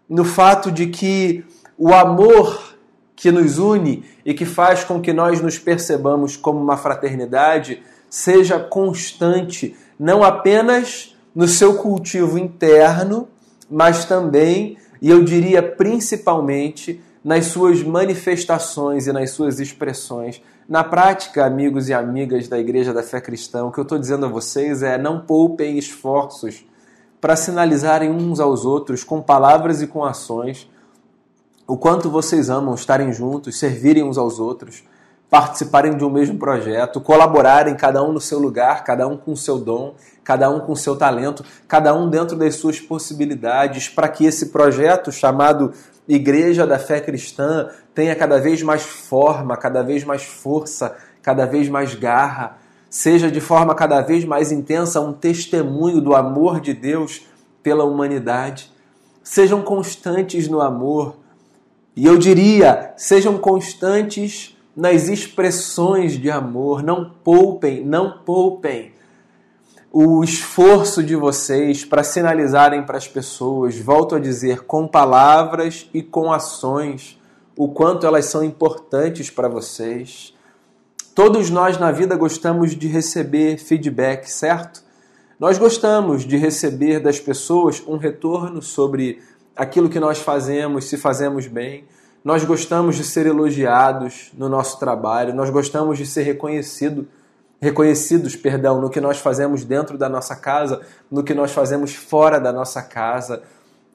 no 0.08 0.24
fato 0.24 0.72
de 0.72 0.88
que 0.88 1.44
o 1.78 1.94
amor 1.94 2.78
que 3.14 3.30
nos 3.30 3.58
une 3.58 4.06
e 4.26 4.34
que 4.34 4.46
faz 4.46 4.86
com 4.86 5.02
que 5.02 5.12
nós 5.12 5.42
nos 5.42 5.60
percebamos 5.60 6.38
como 6.38 6.62
uma 6.62 6.78
fraternidade 6.78 7.84
seja 8.10 8.58
constante, 8.58 9.76
não 10.00 10.24
apenas 10.24 11.16
no 11.36 11.48
seu 11.48 11.76
cultivo 11.76 12.38
interno, 12.38 13.28
mas 13.70 14.06
também, 14.06 14.78
e 15.02 15.10
eu 15.10 15.24
diria 15.24 15.62
principalmente, 15.64 17.02
nas 17.24 17.46
suas 17.46 17.82
manifestações 17.82 19.08
e 19.08 19.14
nas 19.14 19.32
suas 19.32 19.60
expressões. 19.60 20.42
Na 20.68 20.84
prática, 20.84 21.46
amigos 21.46 21.88
e 21.90 21.94
amigas 21.94 22.48
da 22.48 22.60
Igreja 22.60 22.94
da 22.94 23.02
Fé 23.02 23.22
Cristã, 23.22 23.66
o 23.66 23.72
que 23.72 23.80
eu 23.80 23.84
estou 23.84 23.98
dizendo 23.98 24.26
a 24.26 24.30
vocês 24.30 24.84
é 24.84 24.98
não 24.98 25.22
poupem 25.22 25.78
esforços 25.78 26.66
para 27.22 27.36
sinalizarem 27.36 28.12
uns 28.12 28.40
aos 28.40 28.66
outros 28.66 29.04
com 29.04 29.22
palavras 29.22 29.82
e 29.82 29.88
com 29.88 30.04
ações 30.04 30.70
o 31.68 31.78
quanto 31.78 32.10
vocês 32.10 32.50
amam 32.50 32.76
estarem 32.76 33.14
juntos, 33.14 33.58
servirem 33.58 34.04
uns 34.04 34.18
aos 34.18 34.40
outros, 34.40 34.84
participarem 35.34 35.98
de 35.98 36.06
um 36.06 36.12
mesmo 36.12 36.38
projeto, 36.38 37.02
colaborarem 37.02 37.74
cada 37.74 38.04
um 38.04 38.12
no 38.12 38.22
seu 38.22 38.38
lugar, 38.38 38.84
cada 38.84 39.08
um 39.08 39.18
com 39.18 39.36
seu 39.36 39.58
dom, 39.58 39.96
cada 40.24 40.48
um 40.48 40.60
com 40.60 40.76
seu 40.76 40.96
talento, 40.96 41.44
cada 41.68 41.92
um 41.92 42.08
dentro 42.08 42.38
das 42.38 42.54
suas 42.54 42.80
possibilidades, 42.80 43.90
para 43.90 44.08
que 44.08 44.28
esse 44.28 44.50
projeto 44.50 45.12
chamado 45.12 45.74
Igreja 46.08 46.68
da 46.68 46.78
Fé 46.78 47.02
Cristã 47.02 47.68
tenha 47.96 48.16
cada 48.16 48.40
vez 48.40 48.62
mais 48.62 48.84
forma, 48.84 49.58
cada 49.58 49.82
vez 49.82 50.04
mais 50.04 50.22
força, 50.22 50.96
cada 51.24 51.48
vez 51.48 51.68
mais 51.68 51.96
garra, 51.96 52.60
seja 52.88 53.32
de 53.32 53.42
forma 53.42 53.74
cada 53.74 54.02
vez 54.02 54.24
mais 54.26 54.52
intensa 54.52 55.02
um 55.02 55.14
testemunho 55.14 56.00
do 56.00 56.14
amor 56.14 56.62
de 56.62 56.76
Deus 56.76 57.26
pela 57.64 57.84
humanidade. 57.84 58.72
Sejam 59.24 59.64
constantes 59.64 60.48
no 60.48 60.62
amor. 60.62 61.16
E 61.96 62.06
eu 62.06 62.20
diria, 62.20 62.94
sejam 62.96 63.40
constantes 63.40 64.54
nas 64.76 65.08
expressões 65.08 66.14
de 66.14 66.30
amor. 66.30 66.84
Não 66.84 67.10
poupem, 67.24 67.86
não 67.86 68.20
poupem 68.24 68.94
o 69.96 70.24
esforço 70.24 71.04
de 71.04 71.16
vocês 71.16 71.86
para 71.86 72.04
sinalizarem 72.04 72.84
para 72.84 72.98
as 72.98 73.08
pessoas, 73.08 73.78
volto 73.78 74.16
a 74.16 74.20
dizer, 74.20 74.62
com 74.62 74.88
palavras 74.88 75.88
e 75.94 76.02
com 76.02 76.34
ações, 76.34 77.22
o 77.56 77.68
quanto 77.68 78.08
elas 78.08 78.26
são 78.26 78.44
importantes 78.44 79.30
para 79.30 79.48
vocês. 79.48 80.34
Todos 81.14 81.52
nós 81.52 81.78
na 81.78 81.92
vida 81.92 82.16
gostamos 82.16 82.76
de 82.76 82.88
receber 82.88 83.60
feedback, 83.60 84.26
certo? 84.26 84.84
Nós 85.40 85.60
gostamos 85.60 86.26
de 86.26 86.38
receber 86.38 87.00
das 87.00 87.20
pessoas 87.20 87.84
um 87.86 87.98
retorno 87.98 88.64
sobre 88.64 89.22
aquilo 89.56 89.90
que 89.90 90.00
nós 90.00 90.18
fazemos, 90.18 90.86
se 90.86 90.98
fazemos 90.98 91.46
bem. 91.46 91.86
Nós 92.24 92.46
gostamos 92.46 92.96
de 92.96 93.04
ser 93.04 93.26
elogiados 93.26 94.32
no 94.38 94.48
nosso 94.48 94.80
trabalho, 94.80 95.34
nós 95.34 95.50
gostamos 95.50 95.98
de 95.98 96.06
ser 96.06 96.24
reconhecido, 96.24 97.06
reconhecidos, 97.62 98.36
perdão, 98.36 98.80
no 98.80 98.90
que 98.90 99.02
nós 99.02 99.18
fazemos 99.18 99.66
dentro 99.66 99.98
da 99.98 100.08
nossa 100.08 100.36
casa, 100.36 100.82
no 101.12 101.24
que 101.24 101.34
nós 101.34 101.52
fazemos 101.52 101.94
fora 101.94 102.40
da 102.40 102.54
nossa 102.54 102.82
casa. 102.82 103.44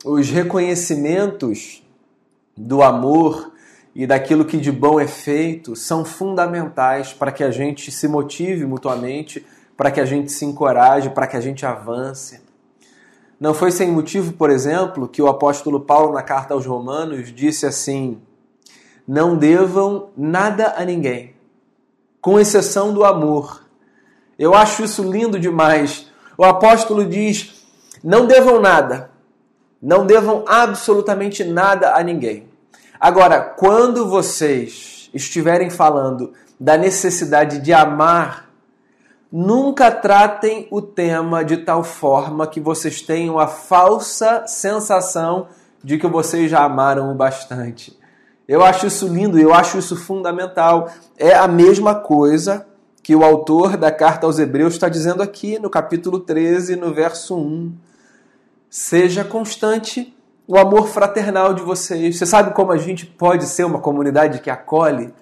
Os 0.05 0.29
reconhecimentos 0.29 1.83
do 2.57 2.83
amor 2.83 3.53
e 3.95 4.07
daquilo 4.07 4.45
que 4.45 4.59
de 4.59 4.71
bom 4.71 5.01
é 5.01 5.07
feito 5.07 5.75
são 5.75 6.05
fundamentais 6.05 7.15
para 7.15 7.33
que 7.33 7.43
a 7.43 7.51
gente 7.51 7.91
se 7.91 8.07
motive 8.07 8.67
mutuamente, 8.67 9.45
para 9.77 9.91
que 9.91 10.01
a 10.01 10.05
gente 10.05 10.31
se 10.31 10.45
encoraje, 10.45 11.09
para 11.11 11.27
que 11.27 11.37
a 11.37 11.41
gente 11.41 11.65
avance. 11.65 12.48
Não 13.41 13.55
foi 13.55 13.71
sem 13.71 13.91
motivo, 13.91 14.33
por 14.33 14.51
exemplo, 14.51 15.07
que 15.07 15.23
o 15.23 15.29
apóstolo 15.29 15.81
Paulo, 15.81 16.13
na 16.13 16.23
carta 16.23 16.55
aos 16.55 16.67
Romanos, 16.67 17.33
disse 17.33 17.67
assim: 17.67 18.21
Não 19.07 19.37
devam 19.37 20.11
nada 20.17 20.75
a 20.77 20.85
ninguém, 20.85 21.35
com 22.21 22.41
exceção 22.41 22.93
do 22.93 23.05
amor. 23.05 23.63
Eu 24.37 24.55
acho 24.55 24.83
isso 24.83 25.03
lindo 25.03 25.39
demais. 25.39 26.11
O 26.37 26.45
apóstolo 26.45 27.05
diz: 27.05 27.65
Não 28.03 28.27
devam 28.27 28.61
nada, 28.61 29.11
não 29.81 30.05
devam 30.05 30.45
absolutamente 30.47 31.45
nada 31.45 31.95
a 31.95 32.03
ninguém. 32.03 32.49
Agora, 32.99 33.41
quando 33.41 34.09
vocês 34.09 35.09
estiverem 35.15 35.71
falando 35.71 36.33
da 36.59 36.77
necessidade 36.77 37.61
de 37.61 37.73
amar 37.73 38.48
Nunca 39.31 39.91
tratem 39.91 40.67
o 40.71 40.81
tema 40.81 41.45
de 41.45 41.59
tal 41.59 41.85
forma 41.85 42.47
que 42.47 42.61
vocês 42.61 43.03
tenham 43.03 43.39
a 43.39 43.47
falsa 43.47 44.47
sensação 44.47 45.49
de 45.85 45.99
que 45.99 46.07
vocês 46.07 46.51
já 46.51 46.65
amaram 46.65 47.13
o 47.13 47.15
bastante. 47.15 47.99
Eu 48.49 48.65
acho 48.65 48.87
isso 48.87 49.07
lindo, 49.07 49.39
eu 49.39 49.53
acho 49.53 49.77
isso 49.79 49.95
fundamental. 49.95 50.91
É 51.19 51.35
a 51.35 51.47
mesma 51.47 51.95
coisa 51.95 52.67
que 53.03 53.15
o 53.15 53.23
autor 53.23 53.77
da 53.77 53.93
carta 53.93 54.27
aos 54.27 54.39
Hebreus 54.39 54.73
está 54.75 54.89
dizendo 54.89 55.23
aqui 55.23 55.59
no 55.59 55.69
capítulo 55.69 56.21
13, 56.21 56.77
no 56.77 56.95
verso 56.95 57.37
1. 57.37 57.75
Seja 58.71 59.25
constante 59.25 60.17
o 60.47 60.57
amor 60.57 60.89
fraternal 60.89 61.53
de 61.53 61.61
vocês. 61.61 62.17
Você 62.17 62.25
sabe 62.25 62.55
como 62.55 62.73
a 62.73 62.79
gente 62.79 63.05
pode 63.05 63.45
ser 63.45 63.65
uma 63.65 63.79
comunidade 63.79 64.41
que 64.41 64.49
acolhe? 64.49 65.13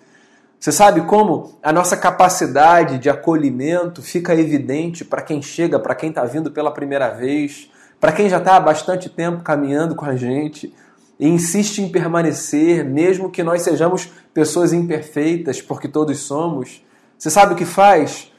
Você 0.59 0.73
sabe 0.73 1.03
como 1.03 1.59
a 1.63 1.73
nossa 1.73 1.97
capacidade 1.97 2.99
de 2.99 3.11
acolhimento 3.11 4.03
fica 4.03 4.35
evidente 4.35 5.05
para 5.05 5.23
quem 5.23 5.41
chega, 5.43 5.79
para 5.79 5.95
quem 5.95 6.09
está 6.09 6.25
vindo 6.25 6.51
pela 6.51 6.73
primeira 6.73 7.11
vez, 7.11 7.71
para 8.01 8.13
quem 8.13 8.29
já 8.29 8.39
está 8.39 8.57
há 8.57 8.61
bastante 8.61 9.09
tempo 9.09 9.43
caminhando 9.43 9.95
com 9.95 10.05
a 10.05 10.17
gente 10.17 10.75
e 11.19 11.29
insiste 11.29 11.79
em 11.79 11.89
permanecer, 11.89 12.85
mesmo 12.85 13.31
que 13.31 13.43
nós 13.43 13.63
sejamos 13.63 14.11
pessoas 14.35 14.73
imperfeitas, 14.73 15.63
porque 15.63 15.89
todos 15.89 16.19
somos. 16.19 16.85
Você 17.19 17.31
sabe 17.31 17.55
o 17.55 17.57
que 17.57 17.65
faz 17.65 18.33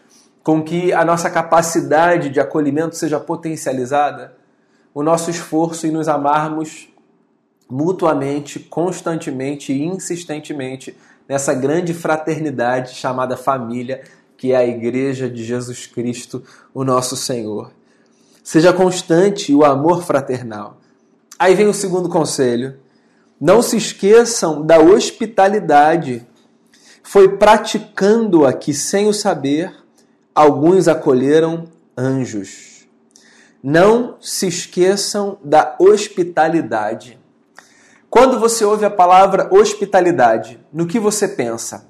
com 0.43 0.61
que 0.61 0.93
a 0.93 1.03
nossa 1.03 1.29
capacidade 1.29 2.29
de 2.29 2.39
acolhimento 2.39 2.95
seja 2.95 3.19
potencializada? 3.19 4.35
O 4.93 5.03
nosso 5.03 5.29
esforço 5.29 5.87
em 5.87 5.91
nos 5.91 6.07
amarmos 6.07 6.89
mutuamente, 7.69 8.59
constantemente 8.59 9.73
e 9.73 9.83
insistentemente 9.83 10.95
nessa 11.27 11.53
grande 11.53 11.93
fraternidade 11.93 12.95
chamada 12.95 13.35
família, 13.35 14.01
que 14.37 14.51
é 14.51 14.55
a 14.55 14.65
Igreja 14.65 15.29
de 15.29 15.43
Jesus 15.43 15.87
Cristo, 15.87 16.43
o 16.73 16.83
nosso 16.83 17.15
Senhor. 17.15 17.71
Seja 18.43 18.71
constante 18.71 19.53
o 19.53 19.65
amor 19.65 20.03
fraternal. 20.03 20.77
Aí 21.37 21.53
vem 21.53 21.67
o 21.67 21.73
segundo 21.73 22.07
conselho. 22.07 22.79
Não 23.39 23.61
se 23.61 23.77
esqueçam 23.77 24.65
da 24.65 24.79
hospitalidade. 24.79 26.25
Foi 27.03 27.37
praticando-a 27.37 28.53
que, 28.53 28.73
sem 28.73 29.07
o 29.07 29.13
saber, 29.13 29.73
alguns 30.33 30.87
acolheram 30.87 31.65
anjos. 31.97 32.87
Não 33.61 34.17
se 34.21 34.47
esqueçam 34.47 35.37
da 35.43 35.75
hospitalidade. 35.79 37.19
Quando 38.09 38.39
você 38.39 38.63
ouve 38.63 38.85
a 38.85 38.89
palavra 38.89 39.49
hospitalidade, 39.53 40.59
no 40.71 40.87
que 40.87 40.97
você 40.97 41.27
pensa? 41.27 41.85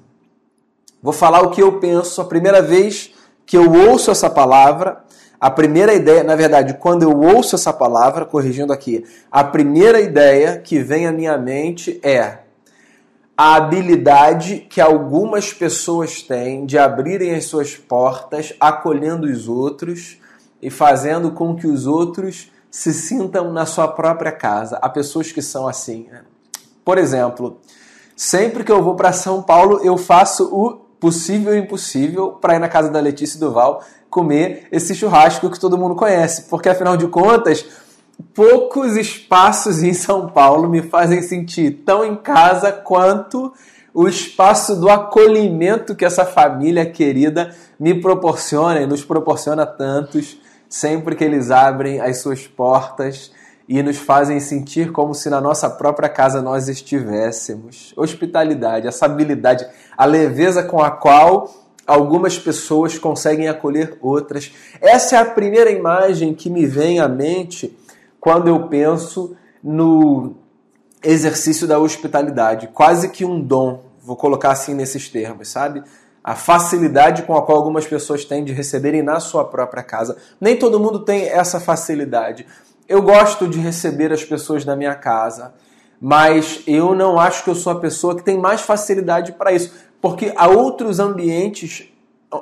Vou 1.00 1.12
falar 1.12 1.42
o 1.42 1.50
que 1.50 1.62
eu 1.62 1.78
penso 1.78 2.20
a 2.20 2.24
primeira 2.24 2.60
vez 2.60 3.14
que 3.46 3.56
eu 3.56 3.72
ouço 3.72 4.10
essa 4.10 4.28
palavra. 4.28 5.04
A 5.40 5.48
primeira 5.48 5.94
ideia, 5.94 6.24
na 6.24 6.34
verdade, 6.34 6.74
quando 6.74 7.04
eu 7.04 7.16
ouço 7.20 7.54
essa 7.54 7.72
palavra, 7.72 8.24
corrigindo 8.24 8.72
aqui, 8.72 9.04
a 9.30 9.44
primeira 9.44 10.00
ideia 10.00 10.58
que 10.58 10.80
vem 10.80 11.06
à 11.06 11.12
minha 11.12 11.38
mente 11.38 12.00
é 12.02 12.38
a 13.36 13.54
habilidade 13.54 14.66
que 14.68 14.80
algumas 14.80 15.52
pessoas 15.52 16.20
têm 16.20 16.66
de 16.66 16.76
abrirem 16.76 17.36
as 17.36 17.44
suas 17.44 17.76
portas, 17.76 18.52
acolhendo 18.58 19.28
os 19.28 19.48
outros 19.48 20.18
e 20.60 20.68
fazendo 20.68 21.30
com 21.30 21.54
que 21.54 21.68
os 21.68 21.86
outros 21.86 22.50
se 22.70 22.92
sintam 22.92 23.52
na 23.52 23.66
sua 23.66 23.88
própria 23.88 24.32
casa. 24.32 24.78
Há 24.80 24.88
pessoas 24.88 25.32
que 25.32 25.42
são 25.42 25.66
assim. 25.66 26.06
Né? 26.10 26.22
Por 26.84 26.98
exemplo, 26.98 27.60
sempre 28.16 28.64
que 28.64 28.72
eu 28.72 28.82
vou 28.82 28.94
para 28.94 29.12
São 29.12 29.42
Paulo, 29.42 29.80
eu 29.82 29.96
faço 29.96 30.44
o 30.52 30.74
possível 31.00 31.54
e 31.54 31.58
impossível 31.58 32.32
para 32.32 32.56
ir 32.56 32.58
na 32.58 32.68
casa 32.68 32.90
da 32.90 33.00
Letícia 33.00 33.38
Duval 33.38 33.82
comer 34.10 34.66
esse 34.72 34.94
churrasco 34.94 35.50
que 35.50 35.60
todo 35.60 35.78
mundo 35.78 35.94
conhece, 35.94 36.42
porque 36.48 36.68
afinal 36.68 36.96
de 36.96 37.06
contas 37.08 37.64
poucos 38.34 38.96
espaços 38.96 39.82
em 39.82 39.92
São 39.92 40.28
Paulo 40.28 40.68
me 40.68 40.82
fazem 40.82 41.22
sentir 41.22 41.82
tão 41.84 42.04
em 42.04 42.16
casa 42.16 42.72
quanto 42.72 43.52
o 43.94 44.08
espaço 44.08 44.76
do 44.76 44.88
acolhimento 44.88 45.94
que 45.94 46.04
essa 46.04 46.24
família 46.24 46.86
querida 46.86 47.54
me 47.78 48.00
proporciona 48.00 48.80
e 48.80 48.86
nos 48.86 49.04
proporciona 49.04 49.64
tantos 49.64 50.38
sempre 50.68 51.16
que 51.16 51.24
eles 51.24 51.50
abrem 51.50 52.00
as 52.00 52.18
suas 52.18 52.46
portas 52.46 53.32
e 53.68 53.82
nos 53.82 53.98
fazem 53.98 54.40
sentir 54.40 54.92
como 54.92 55.14
se 55.14 55.28
na 55.28 55.40
nossa 55.40 55.68
própria 55.68 56.08
casa 56.08 56.40
nós 56.40 56.68
estivéssemos. 56.68 57.92
Hospitalidade, 57.96 58.86
essa 58.86 59.06
habilidade, 59.06 59.66
a 59.96 60.04
leveza 60.04 60.62
com 60.62 60.82
a 60.82 60.90
qual 60.90 61.52
algumas 61.86 62.38
pessoas 62.38 62.98
conseguem 62.98 63.48
acolher 63.48 63.98
outras. 64.00 64.52
Essa 64.80 65.16
é 65.16 65.18
a 65.18 65.24
primeira 65.24 65.70
imagem 65.70 66.34
que 66.34 66.50
me 66.50 66.66
vem 66.66 67.00
à 67.00 67.08
mente 67.08 67.76
quando 68.20 68.48
eu 68.48 68.68
penso 68.68 69.36
no 69.62 70.34
exercício 71.02 71.66
da 71.66 71.78
hospitalidade, 71.78 72.68
quase 72.68 73.08
que 73.08 73.24
um 73.24 73.40
dom, 73.40 73.84
vou 74.02 74.16
colocar 74.16 74.50
assim 74.50 74.74
nesses 74.74 75.08
termos, 75.08 75.48
sabe? 75.48 75.82
A 76.28 76.34
facilidade 76.34 77.22
com 77.22 77.34
a 77.34 77.40
qual 77.40 77.56
algumas 77.56 77.86
pessoas 77.86 78.22
têm 78.22 78.44
de 78.44 78.52
receberem 78.52 79.00
na 79.00 79.18
sua 79.18 79.46
própria 79.46 79.82
casa. 79.82 80.14
Nem 80.38 80.58
todo 80.58 80.78
mundo 80.78 80.98
tem 80.98 81.26
essa 81.26 81.58
facilidade. 81.58 82.44
Eu 82.86 83.00
gosto 83.00 83.48
de 83.48 83.58
receber 83.58 84.12
as 84.12 84.22
pessoas 84.22 84.62
na 84.62 84.76
minha 84.76 84.94
casa, 84.94 85.54
mas 85.98 86.62
eu 86.66 86.94
não 86.94 87.18
acho 87.18 87.42
que 87.42 87.48
eu 87.48 87.54
sou 87.54 87.72
a 87.72 87.80
pessoa 87.80 88.14
que 88.14 88.22
tem 88.22 88.36
mais 88.36 88.60
facilidade 88.60 89.32
para 89.32 89.52
isso, 89.52 89.72
porque 90.02 90.30
há 90.36 90.46
outros 90.48 91.00
ambientes 91.00 91.90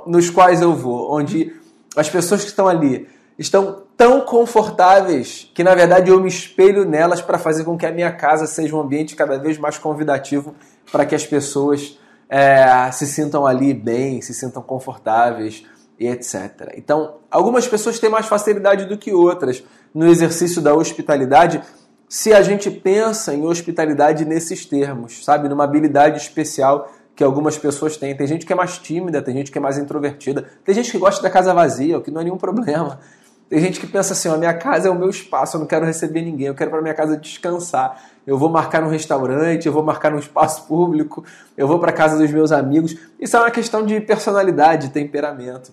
nos 0.04 0.30
quais 0.30 0.60
eu 0.60 0.74
vou, 0.74 1.14
onde 1.14 1.54
as 1.96 2.10
pessoas 2.10 2.40
que 2.40 2.48
estão 2.48 2.66
ali 2.66 3.08
estão 3.38 3.84
tão 3.96 4.22
confortáveis 4.22 5.48
que 5.54 5.62
na 5.62 5.76
verdade 5.76 6.10
eu 6.10 6.20
me 6.20 6.28
espelho 6.28 6.84
nelas 6.84 7.22
para 7.22 7.38
fazer 7.38 7.62
com 7.62 7.78
que 7.78 7.86
a 7.86 7.92
minha 7.92 8.10
casa 8.10 8.48
seja 8.48 8.74
um 8.74 8.80
ambiente 8.80 9.14
cada 9.14 9.38
vez 9.38 9.56
mais 9.58 9.78
convidativo 9.78 10.56
para 10.90 11.06
que 11.06 11.14
as 11.14 11.24
pessoas 11.24 11.96
é, 12.28 12.90
se 12.92 13.06
sintam 13.06 13.46
ali 13.46 13.72
bem, 13.72 14.20
se 14.20 14.34
sintam 14.34 14.62
confortáveis 14.62 15.64
e 15.98 16.06
etc. 16.06 16.72
Então, 16.76 17.18
algumas 17.30 17.66
pessoas 17.66 17.98
têm 17.98 18.10
mais 18.10 18.26
facilidade 18.26 18.84
do 18.84 18.98
que 18.98 19.12
outras 19.12 19.62
no 19.94 20.06
exercício 20.06 20.60
da 20.60 20.74
hospitalidade 20.74 21.62
se 22.08 22.32
a 22.32 22.40
gente 22.40 22.70
pensa 22.70 23.34
em 23.34 23.44
hospitalidade 23.44 24.24
nesses 24.24 24.64
termos, 24.64 25.24
sabe? 25.24 25.48
Numa 25.48 25.64
habilidade 25.64 26.18
especial 26.18 26.92
que 27.16 27.24
algumas 27.24 27.58
pessoas 27.58 27.96
têm. 27.96 28.14
Tem 28.14 28.26
gente 28.26 28.46
que 28.46 28.52
é 28.52 28.56
mais 28.56 28.78
tímida, 28.78 29.22
tem 29.22 29.34
gente 29.34 29.50
que 29.50 29.58
é 29.58 29.60
mais 29.60 29.78
introvertida, 29.78 30.44
tem 30.64 30.74
gente 30.74 30.90
que 30.92 30.98
gosta 30.98 31.22
da 31.22 31.30
casa 31.30 31.52
vazia, 31.52 31.98
o 31.98 32.02
que 32.02 32.10
não 32.10 32.20
é 32.20 32.24
nenhum 32.24 32.36
problema. 32.36 33.00
Tem 33.48 33.60
gente 33.60 33.80
que 33.80 33.86
pensa 33.86 34.12
assim: 34.12 34.28
a 34.28 34.36
minha 34.36 34.54
casa 34.54 34.88
é 34.88 34.90
o 34.90 34.94
meu 34.94 35.08
espaço, 35.08 35.56
eu 35.56 35.60
não 35.60 35.66
quero 35.66 35.86
receber 35.86 36.22
ninguém, 36.22 36.48
eu 36.48 36.54
quero 36.54 36.70
para 36.70 36.82
minha 36.82 36.94
casa 36.94 37.16
descansar. 37.16 38.00
Eu 38.26 38.36
vou 38.36 38.48
marcar 38.48 38.82
num 38.82 38.88
restaurante, 38.88 39.66
eu 39.66 39.72
vou 39.72 39.84
marcar 39.84 40.10
num 40.10 40.18
espaço 40.18 40.66
público, 40.66 41.24
eu 41.56 41.68
vou 41.68 41.78
para 41.78 41.92
casa 41.92 42.18
dos 42.18 42.30
meus 42.30 42.50
amigos. 42.50 42.96
Isso 43.20 43.36
é 43.36 43.40
uma 43.40 43.50
questão 43.50 43.86
de 43.86 44.00
personalidade, 44.00 44.88
de 44.88 44.92
temperamento. 44.92 45.72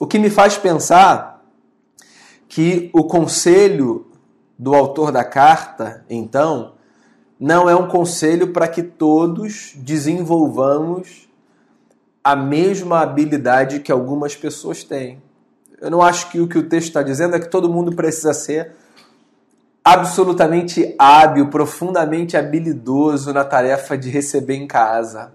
O 0.00 0.06
que 0.06 0.18
me 0.18 0.28
faz 0.28 0.58
pensar 0.58 1.44
que 2.48 2.90
o 2.92 3.04
conselho 3.04 4.06
do 4.58 4.74
autor 4.74 5.12
da 5.12 5.24
carta, 5.24 6.04
então, 6.10 6.74
não 7.38 7.68
é 7.70 7.74
um 7.74 7.88
conselho 7.88 8.52
para 8.52 8.68
que 8.68 8.82
todos 8.82 9.72
desenvolvamos 9.76 11.28
a 12.22 12.36
mesma 12.36 13.00
habilidade 13.00 13.80
que 13.80 13.90
algumas 13.90 14.36
pessoas 14.36 14.84
têm. 14.84 15.22
Eu 15.80 15.90
não 15.90 16.00
acho 16.00 16.30
que 16.30 16.40
o 16.40 16.46
que 16.46 16.58
o 16.58 16.68
texto 16.68 16.88
está 16.88 17.02
dizendo 17.02 17.34
é 17.34 17.40
que 17.40 17.48
todo 17.48 17.68
mundo 17.68 17.94
precisa 17.96 18.32
ser 18.32 18.76
absolutamente 19.84 20.94
hábil, 20.98 21.48
profundamente 21.48 22.36
habilidoso 22.36 23.32
na 23.32 23.44
tarefa 23.44 23.96
de 23.96 24.08
receber 24.08 24.54
em 24.54 24.66
casa. 24.66 25.32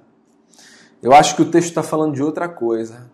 Eu 1.01 1.13
acho 1.13 1.36
que 1.36 1.41
o 1.41 1.51
texto 1.51 1.69
está 1.69 1.83
falando 1.83 2.15
de 2.15 2.23
outra 2.23 2.47
coisa. 2.47 3.10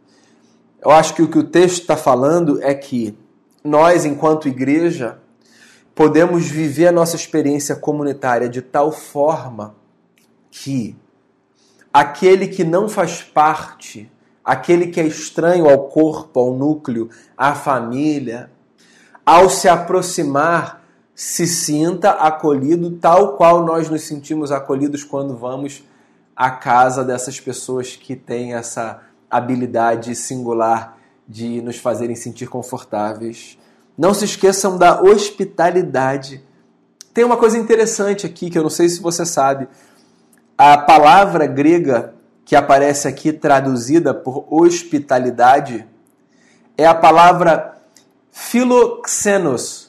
Eu 0.81 0.91
acho 0.91 1.13
que 1.13 1.21
o 1.21 1.27
que 1.27 1.37
o 1.37 1.43
texto 1.43 1.81
está 1.81 1.97
falando 1.97 2.61
é 2.61 2.73
que 2.73 3.17
nós, 3.63 4.05
enquanto 4.05 4.47
igreja, 4.47 5.17
podemos 5.95 6.45
viver 6.45 6.87
a 6.87 6.91
nossa 6.91 7.15
experiência 7.15 7.75
comunitária 7.75 8.49
de 8.49 8.61
tal 8.61 8.91
forma 8.91 9.75
que 10.51 10.95
aquele 11.91 12.47
que 12.47 12.63
não 12.63 12.87
faz 12.87 13.21
parte 13.21 14.11
aquele 14.43 14.87
que 14.87 14.99
é 14.99 15.07
estranho 15.07 15.69
ao 15.69 15.87
corpo, 15.87 16.39
ao 16.39 16.53
núcleo, 16.53 17.09
à 17.37 17.55
família, 17.55 18.51
ao 19.25 19.49
se 19.49 19.69
aproximar, 19.69 20.82
se 21.15 21.45
sinta 21.45 22.11
acolhido 22.11 22.91
tal 22.91 23.35
qual 23.35 23.63
nós 23.63 23.89
nos 23.89 24.03
sentimos 24.03 24.51
acolhidos 24.51 25.03
quando 25.03 25.35
vamos 25.35 25.83
à 26.35 26.49
casa 26.49 27.03
dessas 27.03 27.39
pessoas 27.39 27.95
que 27.95 28.15
têm 28.15 28.53
essa 28.53 29.01
habilidade 29.29 30.15
singular 30.15 30.97
de 31.27 31.61
nos 31.61 31.77
fazerem 31.77 32.15
sentir 32.15 32.47
confortáveis. 32.47 33.57
Não 33.97 34.13
se 34.13 34.25
esqueçam 34.25 34.77
da 34.77 35.01
hospitalidade. 35.01 36.43
Tem 37.13 37.23
uma 37.23 37.37
coisa 37.37 37.57
interessante 37.57 38.25
aqui 38.25 38.49
que 38.49 38.57
eu 38.57 38.63
não 38.63 38.69
sei 38.69 38.89
se 38.89 38.99
você 38.99 39.25
sabe. 39.25 39.67
A 40.57 40.77
palavra 40.77 41.45
grega 41.45 42.13
que 42.45 42.55
aparece 42.55 43.07
aqui 43.07 43.31
traduzida 43.31 44.13
por 44.13 44.45
hospitalidade 44.49 45.87
é 46.77 46.85
a 46.85 46.95
palavra 46.95 47.77
philoxenos, 48.31 49.82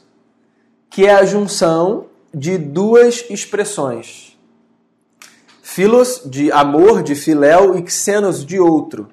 que 0.95 1.05
é 1.05 1.13
a 1.13 1.25
junção 1.25 2.07
de 2.33 2.57
duas 2.57 3.25
expressões. 3.29 4.39
Philos, 5.61 6.23
de 6.25 6.53
amor, 6.53 7.03
de 7.03 7.17
filéu, 7.17 7.77
e 7.77 7.91
xenos, 7.91 8.47
de 8.47 8.61
outro. 8.61 9.09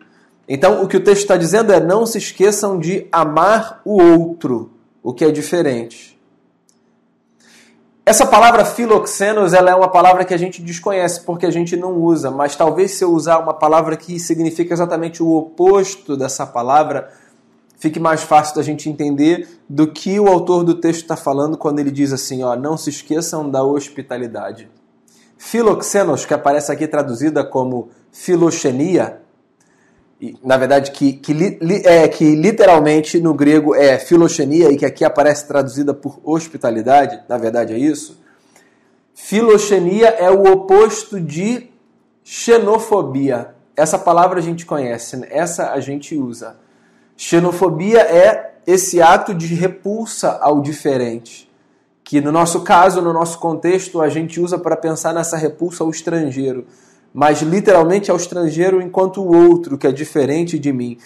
Então, 0.47 0.83
o 0.83 0.87
que 0.87 0.97
o 0.97 1.03
texto 1.03 1.23
está 1.23 1.35
dizendo 1.35 1.73
é: 1.73 1.79
não 1.79 2.05
se 2.05 2.19
esqueçam 2.19 2.77
de 2.77 3.07
amar 3.11 3.81
o 3.83 3.99
outro, 3.99 4.73
o 5.01 5.11
que 5.11 5.25
é 5.25 5.31
diferente. 5.31 6.21
Essa 8.05 8.27
palavra 8.27 8.63
filoxenos 8.63 9.51
ela 9.51 9.71
é 9.71 9.75
uma 9.75 9.89
palavra 9.89 10.23
que 10.23 10.35
a 10.35 10.37
gente 10.37 10.61
desconhece 10.61 11.21
porque 11.21 11.47
a 11.47 11.51
gente 11.51 11.75
não 11.75 11.93
usa, 11.93 12.29
mas 12.29 12.55
talvez 12.55 12.91
se 12.91 13.03
eu 13.03 13.11
usar 13.11 13.39
uma 13.39 13.53
palavra 13.55 13.97
que 13.97 14.19
significa 14.19 14.71
exatamente 14.71 15.23
o 15.23 15.31
oposto 15.31 16.15
dessa 16.15 16.45
palavra, 16.45 17.11
fique 17.81 17.99
mais 17.99 18.21
fácil 18.21 18.55
da 18.55 18.61
gente 18.61 18.87
entender 18.87 19.49
do 19.67 19.87
que 19.87 20.19
o 20.19 20.27
autor 20.27 20.63
do 20.63 20.75
texto 20.75 21.01
está 21.01 21.17
falando 21.17 21.57
quando 21.57 21.79
ele 21.79 21.89
diz 21.89 22.13
assim: 22.13 22.43
ó, 22.43 22.55
não 22.55 22.77
se 22.77 22.91
esqueçam 22.91 23.49
da 23.49 23.63
hospitalidade. 23.63 24.69
Filoxenos, 25.35 26.23
que 26.23 26.33
aparece 26.33 26.71
aqui 26.71 26.87
traduzida 26.87 27.43
como 27.43 27.89
filoxenia, 28.11 29.19
na 30.43 30.55
verdade, 30.55 30.91
que, 30.91 31.13
que, 31.13 31.33
li, 31.33 31.57
é, 31.83 32.07
que 32.07 32.35
literalmente 32.35 33.19
no 33.19 33.33
grego 33.33 33.73
é 33.73 33.97
filoxenia 33.97 34.71
e 34.71 34.77
que 34.77 34.85
aqui 34.85 35.03
aparece 35.03 35.47
traduzida 35.47 35.95
por 35.95 36.19
hospitalidade, 36.23 37.23
na 37.27 37.39
verdade 37.39 37.73
é 37.73 37.77
isso. 37.79 38.21
Filoxenia 39.15 40.09
é 40.09 40.29
o 40.29 40.43
oposto 40.43 41.19
de 41.19 41.71
xenofobia. 42.23 43.55
Essa 43.75 43.97
palavra 43.97 44.37
a 44.37 44.43
gente 44.43 44.63
conhece, 44.67 45.17
né? 45.17 45.27
essa 45.31 45.71
a 45.71 45.79
gente 45.79 46.15
usa. 46.15 46.55
Xenofobia 47.23 47.99
é 47.99 48.53
esse 48.65 49.01
ato 49.01 49.33
de 49.33 49.53
repulsa 49.53 50.39
ao 50.41 50.61
diferente, 50.61 51.47
que 52.03 52.19
no 52.19 52.31
nosso 52.31 52.61
caso, 52.61 53.01
no 53.01 53.13
nosso 53.13 53.37
contexto, 53.37 54.01
a 54.01 54.09
gente 54.09 54.39
usa 54.39 54.57
para 54.57 54.75
pensar 54.75 55.13
nessa 55.13 55.37
repulsa 55.37 55.83
ao 55.83 55.89
estrangeiro 55.89 56.65
mas 57.13 57.41
literalmente 57.41 58.09
ao 58.09 58.17
estrangeiro 58.17 58.81
enquanto 58.81 59.21
o 59.21 59.49
outro, 59.49 59.77
que 59.77 59.87
é 59.87 59.91
diferente 59.91 60.57
de 60.57 60.71
mim. 60.71 60.97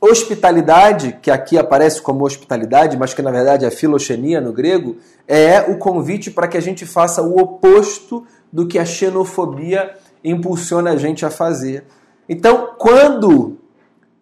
Hospitalidade, 0.00 1.18
que 1.20 1.30
aqui 1.30 1.58
aparece 1.58 2.00
como 2.00 2.24
hospitalidade, 2.24 2.96
mas 2.96 3.12
que 3.12 3.22
na 3.22 3.32
verdade 3.32 3.64
é 3.64 3.70
filoxenia 3.70 4.40
no 4.40 4.52
grego, 4.52 4.96
é 5.26 5.60
o 5.62 5.76
convite 5.76 6.30
para 6.30 6.46
que 6.46 6.56
a 6.56 6.62
gente 6.62 6.86
faça 6.86 7.22
o 7.22 7.36
oposto 7.36 8.24
do 8.52 8.68
que 8.68 8.78
a 8.78 8.84
xenofobia 8.84 9.90
impulsiona 10.22 10.92
a 10.92 10.96
gente 10.96 11.26
a 11.26 11.30
fazer. 11.30 11.84
Então, 12.28 12.74
quando 12.78 13.57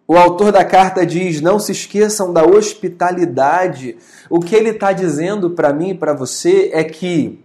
o 0.07 0.15
autor 0.17 0.51
da 0.51 0.63
carta 0.63 1.05
diz: 1.05 1.41
não 1.41 1.59
se 1.59 1.71
esqueçam 1.71 2.31
da 2.31 2.45
hospitalidade, 2.45 3.97
o 4.29 4.39
que 4.39 4.55
ele 4.55 4.69
está 4.69 4.93
dizendo 4.93 5.51
para 5.51 5.73
mim 5.73 5.89
e 5.89 5.97
para 5.97 6.13
você 6.13 6.69
é 6.73 6.83
que 6.83 7.43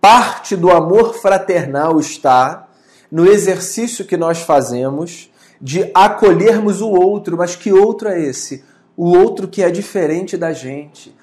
parte 0.00 0.54
do 0.56 0.70
amor 0.70 1.14
fraternal 1.14 1.98
está 1.98 2.68
no 3.10 3.26
exercício 3.26 4.04
que 4.04 4.16
nós 4.16 4.40
fazemos 4.42 5.30
de 5.60 5.90
acolhermos 5.92 6.80
o 6.80 6.88
outro, 6.88 7.36
mas 7.36 7.56
que 7.56 7.72
outro 7.72 8.08
é 8.08 8.20
esse? 8.20 8.64
O 8.96 9.16
outro 9.16 9.48
que 9.48 9.62
é 9.62 9.70
diferente 9.70 10.36
da 10.36 10.52
gente. 10.52 11.14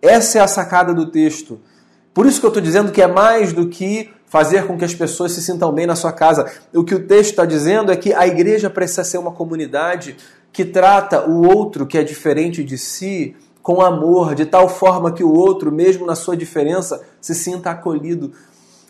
Essa 0.00 0.38
é 0.38 0.40
a 0.40 0.48
sacada 0.48 0.94
do 0.94 1.10
texto. 1.10 1.60
Por 2.14 2.26
isso 2.26 2.38
que 2.38 2.46
eu 2.46 2.50
estou 2.50 2.62
dizendo 2.62 2.92
que 2.92 3.02
é 3.02 3.06
mais 3.06 3.52
do 3.52 3.68
que 3.68 4.10
fazer 4.30 4.64
com 4.64 4.78
que 4.78 4.84
as 4.84 4.94
pessoas 4.94 5.32
se 5.32 5.42
sintam 5.42 5.72
bem 5.72 5.86
na 5.86 5.96
sua 5.96 6.12
casa. 6.12 6.48
O 6.72 6.84
que 6.84 6.94
o 6.94 7.04
texto 7.04 7.30
está 7.30 7.44
dizendo 7.44 7.90
é 7.90 7.96
que 7.96 8.14
a 8.14 8.28
igreja 8.28 8.70
precisa 8.70 9.02
ser 9.02 9.18
uma 9.18 9.32
comunidade 9.32 10.16
que 10.52 10.64
trata 10.64 11.28
o 11.28 11.44
outro 11.44 11.84
que 11.84 11.98
é 11.98 12.04
diferente 12.04 12.62
de 12.62 12.78
si 12.78 13.34
com 13.60 13.82
amor, 13.82 14.36
de 14.36 14.46
tal 14.46 14.68
forma 14.68 15.12
que 15.12 15.24
o 15.24 15.34
outro, 15.34 15.72
mesmo 15.72 16.06
na 16.06 16.14
sua 16.14 16.36
diferença, 16.36 17.02
se 17.20 17.34
sinta 17.34 17.70
acolhido. 17.70 18.32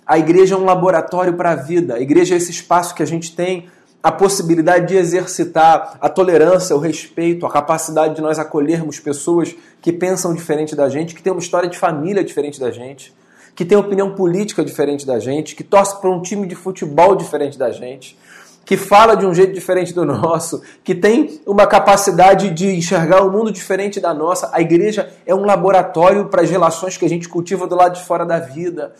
A 0.06 0.18
igreja 0.18 0.54
é 0.54 0.58
um 0.58 0.64
laboratório 0.64 1.32
para 1.32 1.52
a 1.52 1.56
vida. 1.56 1.94
A 1.94 2.00
igreja 2.00 2.34
é 2.34 2.36
esse 2.36 2.50
espaço 2.50 2.94
que 2.94 3.02
a 3.02 3.06
gente 3.06 3.34
tem 3.34 3.66
a 4.02 4.12
possibilidade 4.12 4.88
de 4.88 4.96
exercitar 4.96 5.96
a 6.02 6.08
tolerância, 6.10 6.76
o 6.76 6.78
respeito, 6.78 7.46
a 7.46 7.50
capacidade 7.50 8.14
de 8.14 8.20
nós 8.20 8.38
acolhermos 8.38 9.00
pessoas 9.00 9.54
que 9.80 9.90
pensam 9.90 10.34
diferente 10.34 10.76
da 10.76 10.88
gente, 10.90 11.14
que 11.14 11.22
têm 11.22 11.32
uma 11.32 11.40
história 11.40 11.68
de 11.68 11.78
família 11.78 12.22
diferente 12.22 12.60
da 12.60 12.70
gente, 12.70 13.14
que 13.60 13.64
têm 13.66 13.76
opinião 13.76 14.14
política 14.14 14.64
diferente 14.64 15.06
da 15.06 15.18
gente, 15.18 15.54
que 15.54 15.62
torce 15.62 16.00
para 16.00 16.08
um 16.08 16.22
time 16.22 16.46
de 16.46 16.54
futebol 16.54 17.14
diferente 17.14 17.58
da 17.58 17.70
gente, 17.70 18.16
que 18.64 18.74
fala 18.74 19.14
de 19.14 19.26
um 19.26 19.34
jeito 19.34 19.52
diferente 19.52 19.92
do 19.92 20.02
nosso, 20.06 20.62
que 20.82 20.94
tem 20.94 21.42
uma 21.44 21.66
capacidade 21.66 22.48
de 22.52 22.74
enxergar 22.74 23.22
o 23.22 23.28
um 23.28 23.30
mundo 23.30 23.52
diferente 23.52 24.00
da 24.00 24.14
nossa. 24.14 24.48
A 24.50 24.62
igreja 24.62 25.12
é 25.26 25.34
um 25.34 25.44
laboratório 25.44 26.24
para 26.30 26.40
as 26.40 26.48
relações 26.48 26.96
que 26.96 27.04
a 27.04 27.08
gente 27.08 27.28
cultiva 27.28 27.66
do 27.66 27.76
lado 27.76 27.96
de 27.96 28.02
fora 28.02 28.24
da 28.24 28.38
vida. 28.38 28.94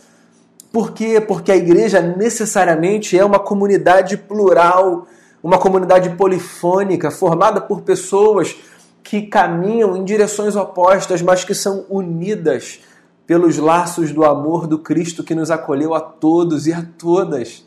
Por 0.71 0.93
quê? 0.93 1.23
Porque 1.23 1.51
a 1.51 1.57
igreja 1.57 2.03
necessariamente 2.03 3.19
é 3.19 3.25
uma 3.25 3.39
comunidade 3.39 4.19
plural, 4.19 5.07
uma 5.43 5.57
comunidade 5.57 6.11
polifônica, 6.17 7.11
formada 7.11 7.63
por 7.63 7.81
pessoas 7.81 8.55
que 9.03 9.23
caminham 9.23 9.97
em 9.97 10.05
direções 10.05 10.55
opostas, 10.55 11.23
mas 11.23 11.45
que 11.45 11.55
são 11.55 11.87
unidas 11.89 12.81
pelos 13.31 13.59
laços 13.59 14.11
do 14.11 14.25
amor 14.25 14.67
do 14.67 14.77
Cristo 14.77 15.23
que 15.23 15.37
nos 15.37 15.53
acolheu 15.53 15.95
a 15.95 16.01
todos 16.01 16.67
e 16.67 16.73
a 16.73 16.85
todas. 16.99 17.65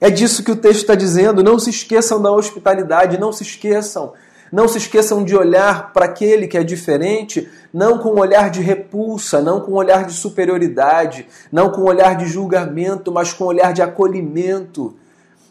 É 0.00 0.08
disso 0.08 0.44
que 0.44 0.52
o 0.52 0.56
texto 0.56 0.82
está 0.82 0.94
dizendo. 0.94 1.42
Não 1.42 1.58
se 1.58 1.68
esqueçam 1.68 2.22
da 2.22 2.30
hospitalidade, 2.30 3.18
não 3.18 3.32
se 3.32 3.42
esqueçam 3.42 4.12
não 4.52 4.68
se 4.68 4.78
esqueçam 4.78 5.24
de 5.24 5.34
olhar 5.34 5.92
para 5.92 6.04
aquele 6.04 6.46
que 6.46 6.56
é 6.56 6.62
diferente, 6.62 7.50
não 7.72 7.98
com 7.98 8.10
um 8.10 8.20
olhar 8.20 8.50
de 8.50 8.60
repulsa, 8.60 9.42
não 9.42 9.60
com 9.60 9.72
um 9.72 9.74
olhar 9.74 10.04
de 10.04 10.12
superioridade, 10.12 11.26
não 11.50 11.70
com 11.70 11.80
um 11.80 11.86
olhar 11.86 12.14
de 12.14 12.26
julgamento, 12.26 13.10
mas 13.10 13.32
com 13.32 13.42
um 13.42 13.46
olhar 13.48 13.72
de 13.72 13.82
acolhimento. 13.82 14.94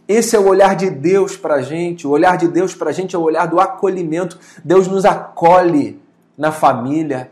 Esse 0.08 0.38
é 0.38 0.40
o 0.40 0.48
olhar 0.48 0.78
de 0.78 0.90
Deus 0.90 1.36
para 1.36 1.56
a 1.56 1.62
gente. 1.62 2.08
O 2.08 2.12
olhar 2.12 2.38
de 2.38 2.48
Deus 2.48 2.74
para 2.74 2.92
a 2.92 2.94
gente 2.94 3.14
é 3.14 3.20
o 3.20 3.24
olhar 3.24 3.46
do 3.46 3.60
acolhimento. 3.60 4.40
Deus 4.64 4.88
nos 4.88 5.04
acolhe 5.04 6.00
na 6.38 6.54
família, 6.54 7.30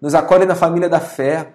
nos 0.00 0.14
acolhe 0.14 0.46
na 0.46 0.54
família 0.54 0.88
da 0.88 1.00
fé. 1.00 1.48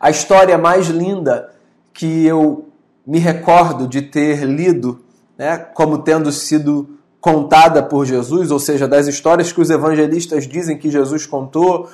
A 0.00 0.10
história 0.10 0.56
mais 0.56 0.88
linda 0.88 1.50
que 1.92 2.26
eu 2.26 2.68
me 3.06 3.18
recordo 3.18 3.86
de 3.86 4.02
ter 4.02 4.44
lido, 4.44 5.00
né, 5.36 5.58
como 5.58 5.98
tendo 5.98 6.30
sido 6.32 6.98
contada 7.20 7.82
por 7.82 8.04
Jesus, 8.04 8.50
ou 8.50 8.58
seja, 8.58 8.86
das 8.86 9.06
histórias 9.06 9.50
que 9.50 9.60
os 9.60 9.70
evangelistas 9.70 10.46
dizem 10.46 10.76
que 10.76 10.90
Jesus 10.90 11.24
contou, 11.26 11.88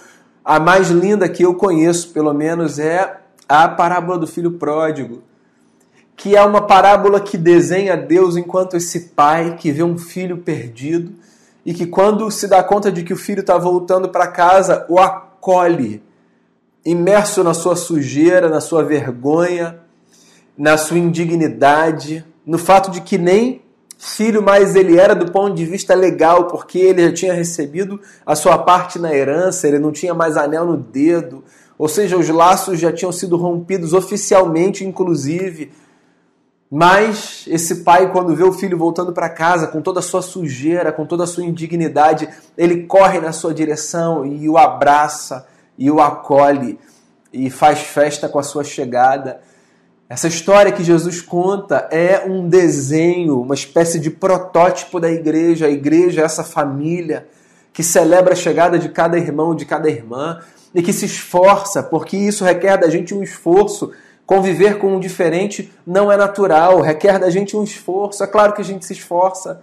a 0.44 0.58
mais 0.58 0.90
linda 0.90 1.28
que 1.28 1.44
eu 1.44 1.54
conheço, 1.54 2.10
pelo 2.10 2.32
menos, 2.32 2.78
é 2.78 3.18
a 3.48 3.68
parábola 3.68 4.18
do 4.18 4.26
filho 4.26 4.52
pródigo, 4.52 5.22
que 6.16 6.36
é 6.36 6.42
uma 6.42 6.62
parábola 6.62 7.20
que 7.20 7.38
desenha 7.38 7.96
Deus 7.96 8.36
enquanto 8.36 8.76
esse 8.76 9.10
pai 9.10 9.56
que 9.56 9.70
vê 9.70 9.82
um 9.82 9.96
filho 9.96 10.38
perdido 10.38 11.12
e 11.64 11.72
que, 11.72 11.86
quando 11.86 12.30
se 12.30 12.48
dá 12.48 12.62
conta 12.62 12.90
de 12.90 13.02
que 13.02 13.12
o 13.12 13.16
filho 13.16 13.40
está 13.40 13.56
voltando 13.56 14.08
para 14.08 14.26
casa, 14.26 14.84
o 14.88 14.98
imerso 16.84 17.44
na 17.44 17.54
sua 17.54 17.76
sujeira, 17.76 18.48
na 18.48 18.60
sua 18.60 18.82
vergonha, 18.82 19.80
na 20.56 20.76
sua 20.76 20.98
indignidade, 20.98 22.24
no 22.44 22.58
fato 22.58 22.90
de 22.90 23.00
que 23.00 23.18
nem 23.18 23.62
filho, 23.98 24.42
mas 24.42 24.74
ele 24.74 24.98
era 24.98 25.14
do 25.14 25.30
ponto 25.30 25.54
de 25.54 25.66
vista 25.66 25.94
legal, 25.94 26.46
porque 26.46 26.78
ele 26.78 27.02
já 27.02 27.12
tinha 27.12 27.34
recebido 27.34 28.00
a 28.24 28.34
sua 28.34 28.56
parte 28.56 28.98
na 28.98 29.14
herança, 29.14 29.68
ele 29.68 29.78
não 29.78 29.92
tinha 29.92 30.14
mais 30.14 30.38
anel 30.38 30.64
no 30.64 30.76
dedo, 30.76 31.44
ou 31.76 31.86
seja, 31.88 32.16
os 32.16 32.28
laços 32.28 32.80
já 32.80 32.92
tinham 32.92 33.12
sido 33.12 33.36
rompidos 33.36 33.92
oficialmente, 33.92 34.84
inclusive. 34.84 35.72
Mas 36.70 37.44
esse 37.48 37.76
pai, 37.76 38.12
quando 38.12 38.36
vê 38.36 38.44
o 38.44 38.52
filho 38.52 38.78
voltando 38.78 39.12
para 39.12 39.28
casa 39.28 39.66
com 39.66 39.82
toda 39.82 39.98
a 39.98 40.02
sua 40.02 40.22
sujeira, 40.22 40.92
com 40.92 41.04
toda 41.04 41.24
a 41.24 41.26
sua 41.26 41.44
indignidade, 41.44 42.28
ele 42.56 42.84
corre 42.84 43.18
na 43.18 43.32
sua 43.32 43.52
direção 43.52 44.24
e 44.24 44.48
o 44.48 44.56
abraça 44.56 45.46
e 45.76 45.90
o 45.90 46.00
acolhe 46.00 46.78
e 47.32 47.50
faz 47.50 47.80
festa 47.80 48.28
com 48.28 48.38
a 48.38 48.42
sua 48.44 48.62
chegada. 48.62 49.40
Essa 50.08 50.28
história 50.28 50.70
que 50.70 50.84
Jesus 50.84 51.20
conta 51.20 51.88
é 51.90 52.24
um 52.26 52.48
desenho, 52.48 53.40
uma 53.40 53.54
espécie 53.54 53.98
de 53.98 54.10
protótipo 54.10 55.00
da 55.00 55.10
igreja. 55.10 55.66
A 55.66 55.70
igreja 55.70 56.20
é 56.20 56.24
essa 56.24 56.44
família 56.44 57.26
que 57.72 57.82
celebra 57.82 58.32
a 58.32 58.36
chegada 58.36 58.78
de 58.78 58.88
cada 58.88 59.18
irmão, 59.18 59.54
de 59.54 59.64
cada 59.64 59.88
irmã 59.88 60.40
e 60.74 60.82
que 60.82 60.92
se 60.92 61.06
esforça, 61.06 61.82
porque 61.82 62.16
isso 62.16 62.44
requer 62.44 62.76
da 62.76 62.88
gente 62.88 63.14
um 63.14 63.22
esforço. 63.22 63.92
Conviver 64.30 64.78
com 64.78 64.96
o 64.96 65.00
diferente 65.00 65.72
não 65.84 66.12
é 66.12 66.16
natural, 66.16 66.80
requer 66.80 67.18
da 67.18 67.28
gente 67.28 67.56
um 67.56 67.64
esforço. 67.64 68.22
É 68.22 68.28
claro 68.28 68.52
que 68.52 68.60
a 68.60 68.64
gente 68.64 68.86
se 68.86 68.92
esforça. 68.92 69.60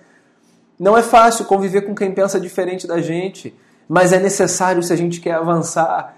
Não 0.78 0.98
é 0.98 1.02
fácil 1.02 1.46
conviver 1.46 1.84
com 1.84 1.96
quem 1.96 2.12
pensa 2.12 2.38
diferente 2.38 2.86
da 2.86 3.00
gente, 3.00 3.58
mas 3.88 4.12
é 4.12 4.20
necessário 4.20 4.84
se 4.84 4.92
a 4.92 4.96
gente 4.98 5.22
quer 5.22 5.36
avançar. 5.36 6.18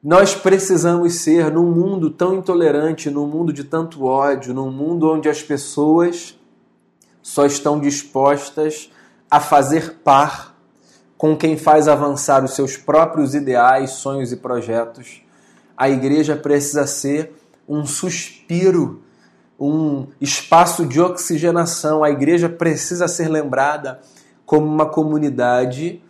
Nós 0.00 0.32
precisamos 0.32 1.16
ser, 1.16 1.50
num 1.50 1.72
mundo 1.72 2.08
tão 2.08 2.34
intolerante, 2.34 3.10
num 3.10 3.26
mundo 3.26 3.52
de 3.52 3.64
tanto 3.64 4.04
ódio, 4.04 4.54
num 4.54 4.70
mundo 4.70 5.12
onde 5.12 5.28
as 5.28 5.42
pessoas 5.42 6.38
só 7.20 7.46
estão 7.46 7.80
dispostas 7.80 8.92
a 9.28 9.40
fazer 9.40 9.94
par 10.04 10.56
com 11.16 11.36
quem 11.36 11.56
faz 11.56 11.88
avançar 11.88 12.44
os 12.44 12.54
seus 12.54 12.76
próprios 12.76 13.34
ideais, 13.34 13.90
sonhos 13.90 14.30
e 14.30 14.36
projetos. 14.36 15.20
A 15.76 15.90
igreja 15.90 16.36
precisa 16.36 16.86
ser 16.86 17.34
um 17.68 17.84
suspiro, 17.84 19.02
um 19.60 20.06
espaço 20.20 20.86
de 20.86 21.00
oxigenação. 21.00 22.02
A 22.02 22.10
igreja 22.10 22.48
precisa 22.48 23.06
ser 23.06 23.28
lembrada 23.28 24.00
como 24.46 24.66
uma 24.66 24.86
comunidade 24.86 26.02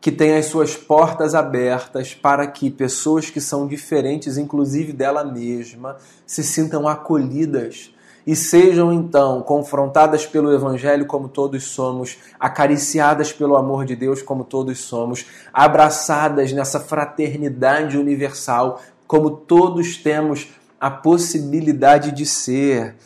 que 0.00 0.10
tem 0.10 0.36
as 0.36 0.46
suas 0.46 0.76
portas 0.76 1.34
abertas 1.34 2.14
para 2.14 2.46
que 2.46 2.70
pessoas 2.70 3.28
que 3.28 3.40
são 3.40 3.66
diferentes, 3.66 4.38
inclusive 4.38 4.92
dela 4.92 5.24
mesma, 5.24 5.96
se 6.26 6.42
sintam 6.42 6.88
acolhidas 6.88 7.94
e 8.26 8.34
sejam 8.36 8.92
então 8.92 9.42
confrontadas 9.42 10.26
pelo 10.26 10.52
Evangelho 10.52 11.06
como 11.06 11.28
todos 11.28 11.64
somos, 11.64 12.18
acariciadas 12.38 13.32
pelo 13.32 13.56
amor 13.56 13.84
de 13.84 13.96
Deus 13.96 14.22
como 14.22 14.44
todos 14.44 14.78
somos, 14.78 15.26
abraçadas 15.52 16.52
nessa 16.52 16.80
fraternidade 16.80 17.98
universal 17.98 18.80
como 19.06 19.30
todos 19.30 19.96
temos 19.96 20.48
a 20.80 20.90
possibilidade 20.90 22.10
de 22.12 22.24
ser. 22.24 22.96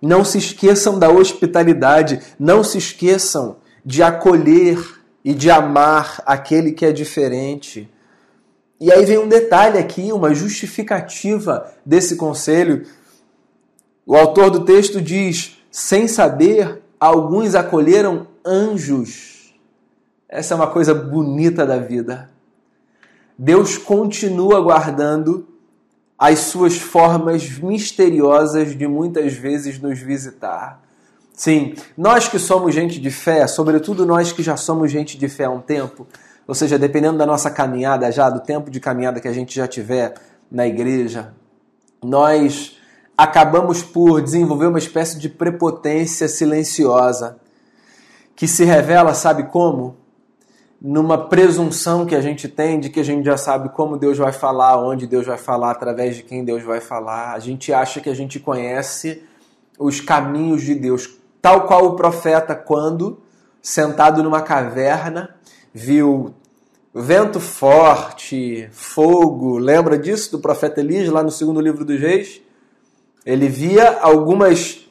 Não 0.00 0.24
se 0.24 0.38
esqueçam 0.38 0.98
da 0.98 1.10
hospitalidade, 1.10 2.20
não 2.38 2.64
se 2.64 2.78
esqueçam 2.78 3.56
de 3.84 4.02
acolher 4.02 4.78
e 5.24 5.34
de 5.34 5.50
amar 5.50 6.22
aquele 6.24 6.72
que 6.72 6.86
é 6.86 6.92
diferente. 6.92 7.92
E 8.80 8.90
aí 8.92 9.04
vem 9.04 9.18
um 9.18 9.28
detalhe 9.28 9.76
aqui, 9.76 10.12
uma 10.12 10.32
justificativa 10.32 11.70
desse 11.84 12.16
conselho. 12.16 12.86
O 14.06 14.16
autor 14.16 14.50
do 14.50 14.64
texto 14.64 15.02
diz: 15.02 15.58
sem 15.70 16.08
saber, 16.08 16.80
alguns 16.98 17.54
acolheram 17.54 18.28
anjos. 18.46 19.54
Essa 20.28 20.54
é 20.54 20.56
uma 20.56 20.68
coisa 20.68 20.94
bonita 20.94 21.66
da 21.66 21.78
vida. 21.78 22.30
Deus 23.36 23.76
continua 23.76 24.60
guardando 24.60 25.46
as 26.18 26.40
suas 26.40 26.76
formas 26.76 27.58
misteriosas 27.58 28.76
de 28.76 28.88
muitas 28.88 29.34
vezes 29.34 29.78
nos 29.78 30.00
visitar. 30.00 30.82
Sim, 31.32 31.76
nós 31.96 32.26
que 32.26 32.38
somos 32.38 32.74
gente 32.74 33.00
de 33.00 33.10
fé, 33.12 33.46
sobretudo 33.46 34.04
nós 34.04 34.32
que 34.32 34.42
já 34.42 34.56
somos 34.56 34.90
gente 34.90 35.16
de 35.16 35.28
fé 35.28 35.44
há 35.44 35.50
um 35.50 35.60
tempo, 35.60 36.08
ou 36.48 36.54
seja, 36.54 36.76
dependendo 36.76 37.18
da 37.18 37.26
nossa 37.26 37.48
caminhada 37.48 38.10
já, 38.10 38.28
do 38.28 38.40
tempo 38.40 38.70
de 38.70 38.80
caminhada 38.80 39.20
que 39.20 39.28
a 39.28 39.32
gente 39.32 39.54
já 39.54 39.68
tiver 39.68 40.14
na 40.50 40.66
igreja, 40.66 41.32
nós 42.02 42.76
acabamos 43.16 43.82
por 43.82 44.20
desenvolver 44.20 44.66
uma 44.66 44.78
espécie 44.78 45.18
de 45.18 45.28
prepotência 45.28 46.26
silenciosa, 46.26 47.38
que 48.34 48.48
se 48.48 48.64
revela, 48.64 49.14
sabe 49.14 49.44
como? 49.44 49.97
Numa 50.80 51.28
presunção 51.28 52.06
que 52.06 52.14
a 52.14 52.20
gente 52.20 52.48
tem 52.48 52.78
de 52.78 52.88
que 52.88 53.00
a 53.00 53.04
gente 53.04 53.24
já 53.24 53.36
sabe 53.36 53.70
como 53.70 53.96
Deus 53.96 54.16
vai 54.16 54.32
falar, 54.32 54.80
onde 54.80 55.06
Deus 55.06 55.26
vai 55.26 55.38
falar, 55.38 55.72
através 55.72 56.16
de 56.16 56.22
quem 56.22 56.44
Deus 56.44 56.62
vai 56.62 56.80
falar. 56.80 57.32
A 57.32 57.38
gente 57.38 57.72
acha 57.72 58.00
que 58.00 58.08
a 58.08 58.14
gente 58.14 58.38
conhece 58.38 59.22
os 59.78 60.00
caminhos 60.00 60.62
de 60.62 60.74
Deus, 60.74 61.08
tal 61.42 61.66
qual 61.66 61.84
o 61.86 61.96
profeta, 61.96 62.54
quando, 62.54 63.20
sentado 63.60 64.22
numa 64.22 64.40
caverna, 64.40 65.34
viu 65.72 66.34
vento 66.94 67.38
forte, 67.38 68.68
fogo. 68.72 69.58
Lembra 69.58 69.98
disso 69.98 70.32
do 70.32 70.38
profeta 70.38 70.80
Elias 70.80 71.08
lá 71.08 71.22
no 71.22 71.30
segundo 71.30 71.60
livro 71.60 71.84
dos 71.84 72.00
Reis? 72.00 72.40
Ele 73.24 73.48
via 73.48 73.98
algumas 74.00 74.88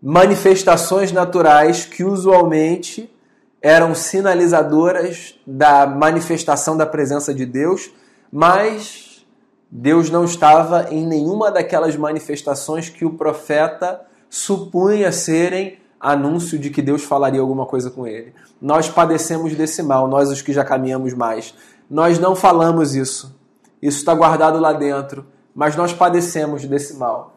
manifestações 0.00 1.10
naturais 1.10 1.84
que 1.84 2.04
usualmente 2.04 3.10
eram 3.60 3.94
sinalizadoras 3.94 5.34
da 5.46 5.86
manifestação 5.86 6.76
da 6.76 6.86
presença 6.86 7.34
de 7.34 7.44
Deus, 7.44 7.90
mas 8.32 9.26
Deus 9.70 10.10
não 10.10 10.24
estava 10.24 10.88
em 10.90 11.06
nenhuma 11.06 11.50
daquelas 11.50 11.96
manifestações 11.96 12.88
que 12.88 13.04
o 13.04 13.14
profeta 13.14 14.00
supunha 14.30 15.10
serem 15.10 15.78
anúncio 16.00 16.58
de 16.58 16.70
que 16.70 16.80
Deus 16.80 17.02
falaria 17.02 17.40
alguma 17.40 17.66
coisa 17.66 17.90
com 17.90 18.06
ele. 18.06 18.32
Nós 18.60 18.88
padecemos 18.88 19.54
desse 19.54 19.82
mal, 19.82 20.08
nós 20.08 20.30
os 20.30 20.40
que 20.40 20.52
já 20.52 20.64
caminhamos 20.64 21.12
mais. 21.12 21.54
Nós 21.90 22.18
não 22.18 22.36
falamos 22.36 22.94
isso. 22.94 23.36
Isso 23.80 23.98
está 23.98 24.14
guardado 24.14 24.58
lá 24.58 24.72
dentro, 24.72 25.26
mas 25.54 25.76
nós 25.76 25.92
padecemos 25.92 26.64
desse 26.64 26.94
mal. 26.96 27.36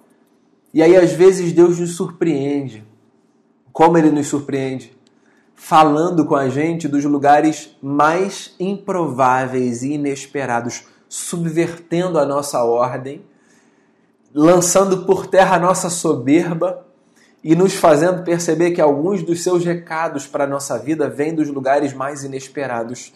E 0.74 0.82
aí, 0.82 0.96
às 0.96 1.12
vezes, 1.12 1.52
Deus 1.52 1.80
nos 1.80 1.96
surpreende. 1.96 2.86
Como 3.74 3.98
Ele 3.98 4.10
nos 4.10 4.28
surpreende? 4.28 4.94
Falando 5.64 6.26
com 6.26 6.36
a 6.36 6.50
gente 6.50 6.88
dos 6.88 7.06
lugares 7.06 7.78
mais 7.84 8.56
improváveis 8.60 9.84
e 9.84 9.94
inesperados, 9.94 10.86
subvertendo 11.08 12.18
a 12.18 12.26
nossa 12.26 12.64
ordem, 12.64 13.22
lançando 14.34 15.06
por 15.06 15.28
terra 15.28 15.58
a 15.58 15.60
nossa 15.60 15.88
soberba 15.88 16.84
e 17.44 17.56
nos 17.56 17.76
fazendo 17.76 18.24
perceber 18.24 18.72
que 18.72 18.82
alguns 18.82 19.22
dos 19.22 19.44
seus 19.44 19.64
recados 19.64 20.26
para 20.26 20.46
a 20.46 20.48
nossa 20.48 20.80
vida 20.80 21.08
vêm 21.08 21.34
dos 21.34 21.48
lugares 21.48 21.94
mais 21.94 22.24
inesperados. 22.24 23.14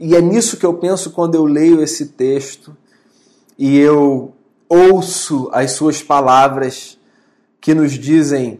E 0.00 0.16
é 0.16 0.22
nisso 0.22 0.56
que 0.56 0.64
eu 0.64 0.72
penso 0.72 1.10
quando 1.10 1.34
eu 1.34 1.44
leio 1.44 1.82
esse 1.82 2.06
texto 2.06 2.74
e 3.58 3.78
eu 3.78 4.32
ouço 4.70 5.50
as 5.52 5.72
suas 5.72 6.02
palavras 6.02 6.98
que 7.60 7.74
nos 7.74 7.92
dizem: 7.92 8.58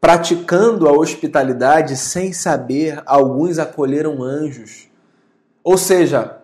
praticando 0.00 0.88
a 0.88 0.92
hospitalidade 0.92 1.96
sem 1.96 2.32
saber, 2.32 3.02
alguns 3.04 3.58
acolheram 3.58 4.22
anjos. 4.22 4.88
Ou 5.62 5.76
seja, 5.76 6.38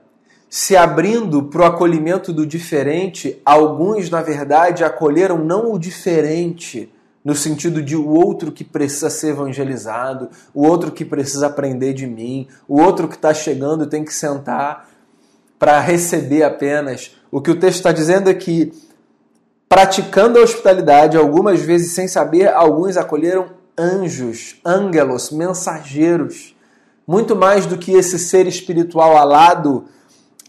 se 0.48 0.76
abrindo 0.76 1.44
para 1.44 1.62
o 1.62 1.64
acolhimento 1.64 2.32
do 2.32 2.46
diferente, 2.46 3.40
alguns, 3.44 4.10
na 4.10 4.20
verdade, 4.20 4.84
acolheram 4.84 5.38
não 5.38 5.72
o 5.72 5.78
diferente, 5.78 6.92
no 7.24 7.34
sentido 7.34 7.82
de 7.82 7.96
o 7.96 8.08
outro 8.08 8.52
que 8.52 8.62
precisa 8.62 9.10
ser 9.10 9.30
evangelizado, 9.30 10.28
o 10.54 10.64
outro 10.64 10.92
que 10.92 11.04
precisa 11.04 11.48
aprender 11.48 11.92
de 11.92 12.06
mim, 12.06 12.46
o 12.68 12.80
outro 12.80 13.08
que 13.08 13.16
está 13.16 13.34
chegando 13.34 13.86
tem 13.86 14.04
que 14.04 14.14
sentar 14.14 14.88
para 15.58 15.80
receber 15.80 16.44
apenas. 16.44 17.16
O 17.30 17.40
que 17.40 17.50
o 17.50 17.58
texto 17.58 17.78
está 17.78 17.90
dizendo 17.90 18.30
é 18.30 18.34
que 18.34 18.72
praticando 19.68 20.38
a 20.38 20.42
hospitalidade, 20.42 21.16
algumas 21.16 21.60
vezes 21.60 21.92
sem 21.92 22.06
saber, 22.06 22.48
alguns 22.48 22.96
acolheram 22.96 23.50
anjos, 23.78 24.60
ângelos, 24.64 25.30
mensageiros. 25.30 26.56
Muito 27.06 27.36
mais 27.36 27.66
do 27.66 27.76
que 27.76 27.92
esse 27.92 28.18
ser 28.18 28.46
espiritual 28.46 29.16
alado, 29.16 29.84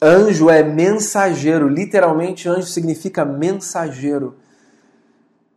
anjo 0.02 0.50
é 0.50 0.64
mensageiro. 0.64 1.68
Literalmente, 1.68 2.48
anjo 2.48 2.68
significa 2.68 3.26
mensageiro. 3.26 4.36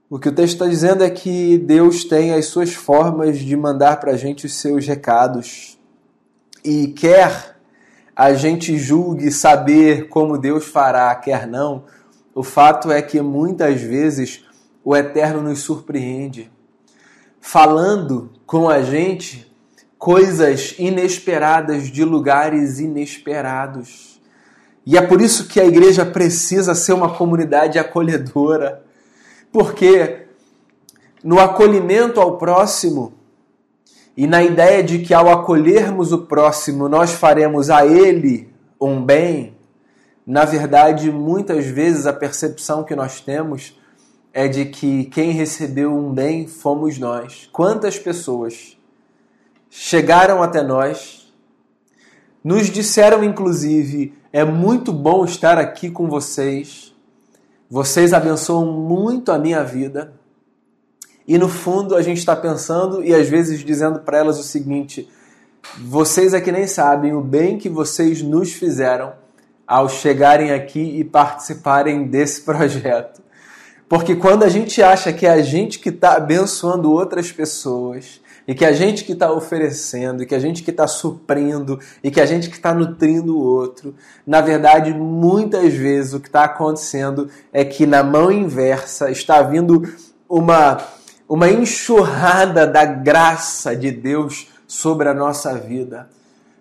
O 0.09 0.19
que 0.19 0.29
o 0.29 0.33
texto 0.33 0.55
está 0.55 0.67
dizendo 0.67 1.05
é 1.05 1.11
que 1.11 1.57
Deus 1.57 2.05
tem 2.05 2.35
as 2.35 2.47
suas 2.47 2.75
formas 2.75 3.39
de 3.39 3.57
mandar 3.57 4.01
para 4.01 4.13
a 4.13 4.17
gente 4.17 4.45
os 4.45 4.55
seus 4.55 4.87
recados. 4.87 5.79
E 6.65 6.89
quer 6.89 7.57
a 8.17 8.35
gente 8.35 8.77
julgue 8.77 9.31
saber 9.31 10.09
como 10.09 10.37
Deus 10.37 10.67
fará, 10.67 11.15
quer 11.15 11.47
não, 11.47 11.85
o 12.35 12.43
fato 12.43 12.91
é 12.91 13.03
que 13.03 13.21
muitas 13.21 13.81
vezes 13.81 14.45
o 14.85 14.97
Eterno 14.97 15.43
nos 15.43 15.61
surpreende, 15.61 16.51
falando 17.41 18.31
com 18.47 18.69
a 18.69 18.83
gente 18.83 19.51
coisas 19.99 20.75
inesperadas 20.79 21.89
de 21.89 22.05
lugares 22.05 22.79
inesperados. 22.79 24.21
E 24.87 24.97
é 24.97 25.03
por 25.03 25.21
isso 25.21 25.47
que 25.47 25.61
a 25.61 25.67
igreja 25.67 26.07
precisa 26.07 26.75
ser 26.75 26.95
uma 26.95 27.15
comunidade 27.15 27.79
acolhedora, 27.79 28.83
porque 29.53 30.27
no 31.23 31.39
acolhimento 31.39 32.21
ao 32.21 32.39
próximo 32.39 33.13
e 34.17 34.27
na 34.27 34.43
ideia 34.43 34.83
de 34.83 35.01
que 35.01 35.13
ao 35.13 35.29
acolhermos 35.29 36.13
o 36.13 36.27
próximo 36.27 36.89
nós 36.89 37.13
faremos 37.13 37.69
a 37.69 37.87
ele 37.87 38.51
um 38.81 39.05
bem, 39.05 39.55
na 40.31 40.45
verdade, 40.45 41.11
muitas 41.11 41.67
vezes 41.67 42.07
a 42.07 42.13
percepção 42.13 42.85
que 42.85 42.95
nós 42.95 43.21
temos 43.21 43.77
é 44.33 44.47
de 44.47 44.67
que 44.67 45.07
quem 45.07 45.33
recebeu 45.33 45.93
um 45.93 46.13
bem 46.13 46.47
fomos 46.47 47.01
nós. 47.01 47.49
Quantas 47.53 47.99
pessoas 47.99 48.79
chegaram 49.69 50.41
até 50.41 50.63
nós, 50.63 51.35
nos 52.45 52.71
disseram 52.71 53.25
inclusive: 53.25 54.17
é 54.33 54.45
muito 54.45 54.93
bom 54.93 55.25
estar 55.25 55.59
aqui 55.59 55.91
com 55.91 56.09
vocês, 56.09 56.95
vocês 57.69 58.13
abençoam 58.13 58.67
muito 58.67 59.33
a 59.33 59.39
minha 59.39 59.65
vida. 59.65 60.15
E 61.27 61.39
no 61.39 61.49
fundo 61.49 61.97
a 61.97 62.03
gente 62.03 62.19
está 62.19 62.37
pensando 62.37 63.05
e 63.05 63.13
às 63.13 63.29
vezes 63.29 63.65
dizendo 63.65 63.99
para 63.99 64.19
elas 64.19 64.39
o 64.39 64.45
seguinte: 64.45 65.09
vocês 65.81 66.33
é 66.33 66.53
nem 66.53 66.69
sabem 66.69 67.15
o 67.15 67.21
bem 67.21 67.59
que 67.59 67.69
vocês 67.69 68.23
nos 68.23 68.53
fizeram 68.53 69.19
ao 69.71 69.89
chegarem 69.89 70.51
aqui 70.51 70.99
e 70.99 71.05
participarem 71.05 72.09
desse 72.09 72.41
projeto. 72.43 73.23
Porque 73.89 74.17
quando 74.17 74.43
a 74.43 74.49
gente 74.49 74.83
acha 74.83 75.13
que 75.13 75.25
é 75.25 75.31
a 75.31 75.43
gente 75.43 75.79
que 75.79 75.91
está 75.91 76.15
abençoando 76.17 76.91
outras 76.91 77.31
pessoas, 77.31 78.21
e 78.49 78.55
que 78.55 78.65
a 78.65 78.73
gente 78.73 79.05
que 79.05 79.13
está 79.13 79.31
oferecendo, 79.31 80.25
e 80.25 80.27
que 80.27 80.35
a 80.35 80.41
gente 80.41 80.65
que 80.65 80.73
está 80.73 80.89
suprindo, 80.89 81.79
e 82.03 82.11
que 82.11 82.21
a 82.21 82.27
gente 82.27 82.51
que 82.51 82.57
está 82.57 82.75
nutrindo 82.75 83.39
o 83.39 83.45
outro, 83.45 83.95
na 84.27 84.41
verdade, 84.41 84.93
muitas 84.93 85.73
vezes 85.73 86.15
o 86.15 86.21
que 86.21 86.27
está 86.27 86.45
acontecendo 86.45 87.31
é 87.53 87.65
que 87.65 87.87
na 87.87 88.03
mão 88.03 88.31
inversa 88.33 89.09
está 89.09 89.41
vindo 89.41 89.83
uma, 90.29 90.79
uma 91.29 91.49
enxurrada 91.49 92.67
da 92.67 92.85
graça 92.85 93.77
de 93.77 93.93
Deus 93.93 94.49
sobre 94.67 95.09
a 95.09 95.15
nossa 95.15 95.55
vida 95.55 96.09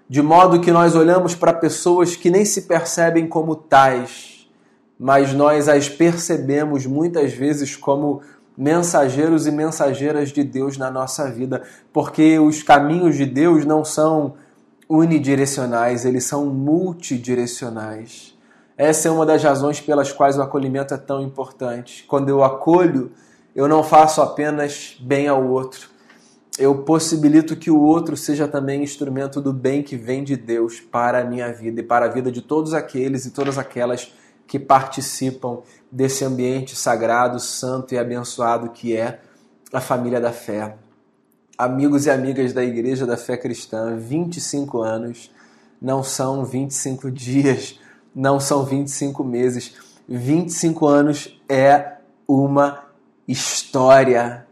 de 0.09 0.23
modo 0.23 0.59
que 0.59 0.71
nós 0.71 0.95
olhamos 0.95 1.35
para 1.35 1.53
pessoas 1.53 2.15
que 2.15 2.31
nem 2.31 2.43
se 2.43 2.63
percebem 2.63 3.27
como 3.27 3.55
tais, 3.55 4.49
mas 4.99 5.33
nós 5.33 5.69
as 5.69 5.87
percebemos 5.87 6.87
muitas 6.87 7.31
vezes 7.31 7.75
como 7.75 8.21
mensageiros 8.57 9.45
e 9.45 9.51
mensageiras 9.51 10.33
de 10.33 10.43
Deus 10.43 10.77
na 10.77 10.89
nossa 10.89 11.29
vida, 11.29 11.61
porque 11.93 12.39
os 12.39 12.63
caminhos 12.63 13.15
de 13.15 13.25
Deus 13.25 13.65
não 13.65 13.85
são 13.85 14.33
unidirecionais, 14.89 16.03
eles 16.03 16.23
são 16.23 16.47
multidirecionais. 16.47 18.35
Essa 18.75 19.09
é 19.09 19.11
uma 19.11 19.25
das 19.25 19.43
razões 19.43 19.79
pelas 19.79 20.11
quais 20.11 20.37
o 20.37 20.41
acolhimento 20.41 20.93
é 20.93 20.97
tão 20.97 21.21
importante. 21.21 22.03
Quando 22.07 22.29
eu 22.29 22.43
acolho, 22.43 23.11
eu 23.55 23.67
não 23.67 23.83
faço 23.83 24.21
apenas 24.21 24.97
bem 24.99 25.27
ao 25.27 25.45
outro, 25.47 25.89
eu 26.59 26.83
possibilito 26.83 27.55
que 27.55 27.71
o 27.71 27.79
outro 27.79 28.17
seja 28.17 28.45
também 28.45 28.83
instrumento 28.83 29.39
do 29.39 29.53
bem 29.53 29.81
que 29.81 29.95
vem 29.95 30.25
de 30.25 30.35
Deus 30.35 30.81
para 30.81 31.21
a 31.21 31.23
minha 31.23 31.51
vida 31.53 31.79
e 31.79 31.83
para 31.83 32.05
a 32.05 32.09
vida 32.09 32.29
de 32.29 32.41
todos 32.41 32.73
aqueles 32.73 33.25
e 33.25 33.31
todas 33.31 33.57
aquelas 33.57 34.13
que 34.45 34.59
participam 34.59 35.59
desse 35.89 36.25
ambiente 36.25 36.75
sagrado, 36.75 37.39
santo 37.39 37.93
e 37.93 37.97
abençoado 37.97 38.71
que 38.71 38.95
é 38.95 39.21
a 39.71 39.79
família 39.79 40.19
da 40.19 40.33
fé. 40.33 40.75
Amigos 41.57 42.05
e 42.05 42.09
amigas 42.09 42.51
da 42.51 42.63
Igreja 42.63 43.05
da 43.05 43.15
Fé 43.15 43.37
Cristã, 43.37 43.95
25 43.95 44.81
anos 44.81 45.31
não 45.81 46.03
são 46.03 46.43
25 46.43 47.09
dias, 47.11 47.79
não 48.13 48.37
são 48.37 48.65
25 48.65 49.23
meses. 49.23 49.75
25 50.09 50.85
anos 50.85 51.41
é 51.47 51.93
uma 52.27 52.83
história 53.27 54.45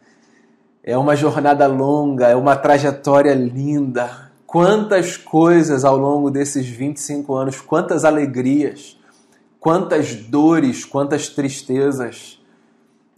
é 0.88 0.98
uma 0.98 1.18
jornada 1.18 1.68
longa, 1.68 2.30
é 2.30 2.36
uma 2.36 2.56
trajetória 2.56 3.34
linda. 3.34 4.32
Quantas 4.46 5.18
coisas 5.18 5.84
ao 5.84 5.98
longo 5.98 6.32
desses 6.32 6.66
25 6.66 7.36
anos, 7.36 7.60
quantas 7.60 8.06
alegrias, 8.06 8.98
quantas 9.60 10.16
dores, 10.16 10.86
quantas 10.86 11.28
tristezas. 11.28 12.42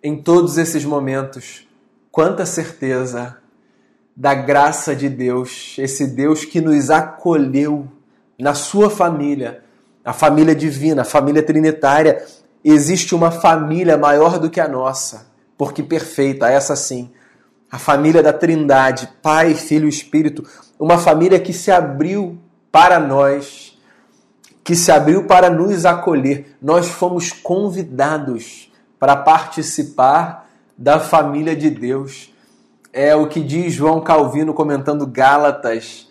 em 0.01 0.19
todos 0.19 0.57
esses 0.57 0.83
momentos, 0.83 1.67
quanta 2.11 2.43
certeza 2.45 3.37
da 4.15 4.33
graça 4.33 4.95
de 4.95 5.07
Deus, 5.07 5.75
esse 5.77 6.07
Deus 6.07 6.45
que 6.45 6.61
nos 6.61 6.89
acolheu 6.89 7.87
na 8.39 8.55
sua 8.55 8.89
família, 8.89 9.63
a 10.03 10.13
família 10.13 10.55
divina, 10.55 11.03
a 11.03 11.05
família 11.05 11.43
trinitária. 11.43 12.25
Existe 12.63 13.13
uma 13.13 13.29
família 13.29 13.95
maior 13.95 14.39
do 14.39 14.49
que 14.49 14.59
a 14.59 14.67
nossa, 14.67 15.27
porque 15.55 15.83
perfeita, 15.83 16.49
essa 16.49 16.75
sim. 16.75 17.11
A 17.71 17.77
família 17.77 18.23
da 18.23 18.33
Trindade, 18.33 19.09
Pai, 19.21 19.53
Filho 19.53 19.85
e 19.85 19.89
Espírito, 19.89 20.43
uma 20.79 20.97
família 20.97 21.39
que 21.39 21.53
se 21.53 21.71
abriu 21.71 22.37
para 22.71 22.99
nós, 22.99 23.77
que 24.63 24.75
se 24.75 24.91
abriu 24.91 25.25
para 25.25 25.49
nos 25.49 25.85
acolher. 25.85 26.55
Nós 26.61 26.87
fomos 26.87 27.31
convidados 27.31 28.71
para 28.99 29.15
participar 29.15 30.49
da 30.77 30.99
família 30.99 31.55
de 31.55 31.69
Deus. 31.69 32.33
É 32.91 33.15
o 33.15 33.27
que 33.27 33.41
diz 33.41 33.73
João 33.73 34.01
Calvino 34.01 34.53
comentando 34.53 35.05
Gálatas. 35.05 36.09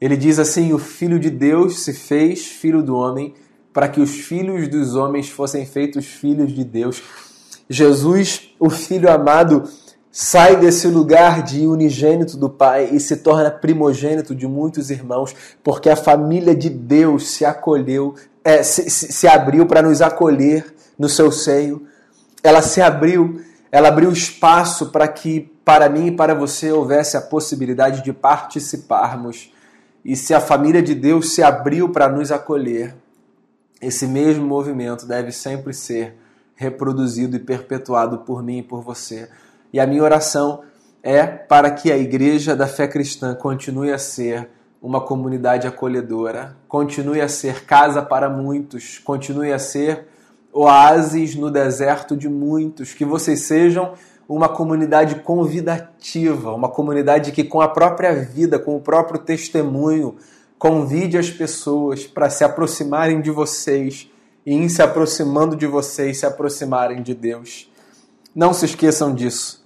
Ele 0.00 0.16
diz 0.16 0.38
assim: 0.38 0.72
O 0.72 0.78
Filho 0.78 1.18
de 1.18 1.30
Deus 1.30 1.80
se 1.80 1.92
fez 1.92 2.46
filho 2.46 2.82
do 2.82 2.96
homem 2.96 3.34
para 3.72 3.88
que 3.88 4.00
os 4.00 4.10
filhos 4.10 4.66
dos 4.66 4.96
homens 4.96 5.28
fossem 5.28 5.64
feitos 5.64 6.04
filhos 6.06 6.52
de 6.52 6.64
Deus. 6.64 7.00
Jesus, 7.70 8.50
o 8.58 8.70
Filho 8.70 9.10
amado, 9.10 9.64
sai 10.10 10.56
desse 10.56 10.88
lugar 10.88 11.42
de 11.42 11.66
unigênito 11.66 12.36
do 12.36 12.48
Pai 12.48 12.88
e 12.92 13.00
se 13.00 13.18
torna 13.18 13.50
primogênito 13.50 14.34
de 14.34 14.46
muitos 14.46 14.90
irmãos, 14.90 15.34
porque 15.62 15.88
a 15.88 15.96
família 15.96 16.54
de 16.54 16.70
Deus 16.70 17.30
se 17.30 17.44
acolheu, 17.44 18.14
é, 18.42 18.62
se, 18.62 18.88
se, 18.90 19.12
se 19.12 19.28
abriu 19.28 19.66
para 19.66 19.82
nos 19.82 20.00
acolher 20.00 20.74
no 20.98 21.08
seu 21.08 21.30
seio. 21.30 21.86
Ela 22.42 22.62
se 22.62 22.80
abriu, 22.80 23.40
ela 23.70 23.88
abriu 23.88 24.10
espaço 24.10 24.90
para 24.90 25.06
que 25.06 25.52
para 25.64 25.88
mim 25.88 26.06
e 26.06 26.16
para 26.16 26.34
você 26.34 26.72
houvesse 26.72 27.16
a 27.16 27.20
possibilidade 27.20 28.02
de 28.02 28.12
participarmos. 28.12 29.52
E 30.04 30.16
se 30.16 30.32
a 30.32 30.40
família 30.40 30.82
de 30.82 30.94
Deus 30.94 31.34
se 31.34 31.42
abriu 31.42 31.90
para 31.90 32.08
nos 32.08 32.32
acolher, 32.32 32.96
esse 33.80 34.06
mesmo 34.06 34.46
movimento 34.46 35.06
deve 35.06 35.30
sempre 35.30 35.74
ser 35.74 36.16
reproduzido 36.54 37.36
e 37.36 37.38
perpetuado 37.38 38.18
por 38.18 38.42
mim 38.42 38.58
e 38.58 38.62
por 38.62 38.82
você. 38.82 39.28
E 39.72 39.78
a 39.78 39.86
minha 39.86 40.02
oração 40.02 40.62
é 41.02 41.24
para 41.26 41.70
que 41.70 41.92
a 41.92 41.98
Igreja 41.98 42.56
da 42.56 42.66
Fé 42.66 42.86
Cristã 42.88 43.34
continue 43.34 43.92
a 43.92 43.98
ser 43.98 44.48
uma 44.80 45.00
comunidade 45.00 45.66
acolhedora, 45.66 46.56
continue 46.68 47.20
a 47.20 47.28
ser 47.28 47.64
casa 47.64 48.00
para 48.00 48.30
muitos, 48.30 48.98
continue 48.98 49.52
a 49.52 49.58
ser 49.58 50.06
oásis 50.52 51.34
no 51.34 51.50
deserto 51.50 52.16
de 52.16 52.28
muitos, 52.28 52.94
que 52.94 53.04
vocês 53.04 53.40
sejam 53.40 53.94
uma 54.28 54.48
comunidade 54.48 55.16
convidativa, 55.16 56.52
uma 56.52 56.68
comunidade 56.68 57.32
que, 57.32 57.42
com 57.42 57.60
a 57.60 57.68
própria 57.68 58.14
vida, 58.14 58.58
com 58.58 58.76
o 58.76 58.80
próprio 58.80 59.20
testemunho, 59.20 60.16
convide 60.58 61.16
as 61.16 61.30
pessoas 61.30 62.06
para 62.06 62.28
se 62.28 62.44
aproximarem 62.44 63.20
de 63.20 63.30
vocês 63.30 64.10
e, 64.44 64.54
em 64.54 64.68
se 64.68 64.82
aproximando 64.82 65.56
de 65.56 65.66
vocês, 65.66 66.18
se 66.18 66.26
aproximarem 66.26 67.02
de 67.02 67.14
Deus. 67.14 67.70
Não 68.34 68.52
se 68.52 68.64
esqueçam 68.64 69.14
disso. 69.14 69.64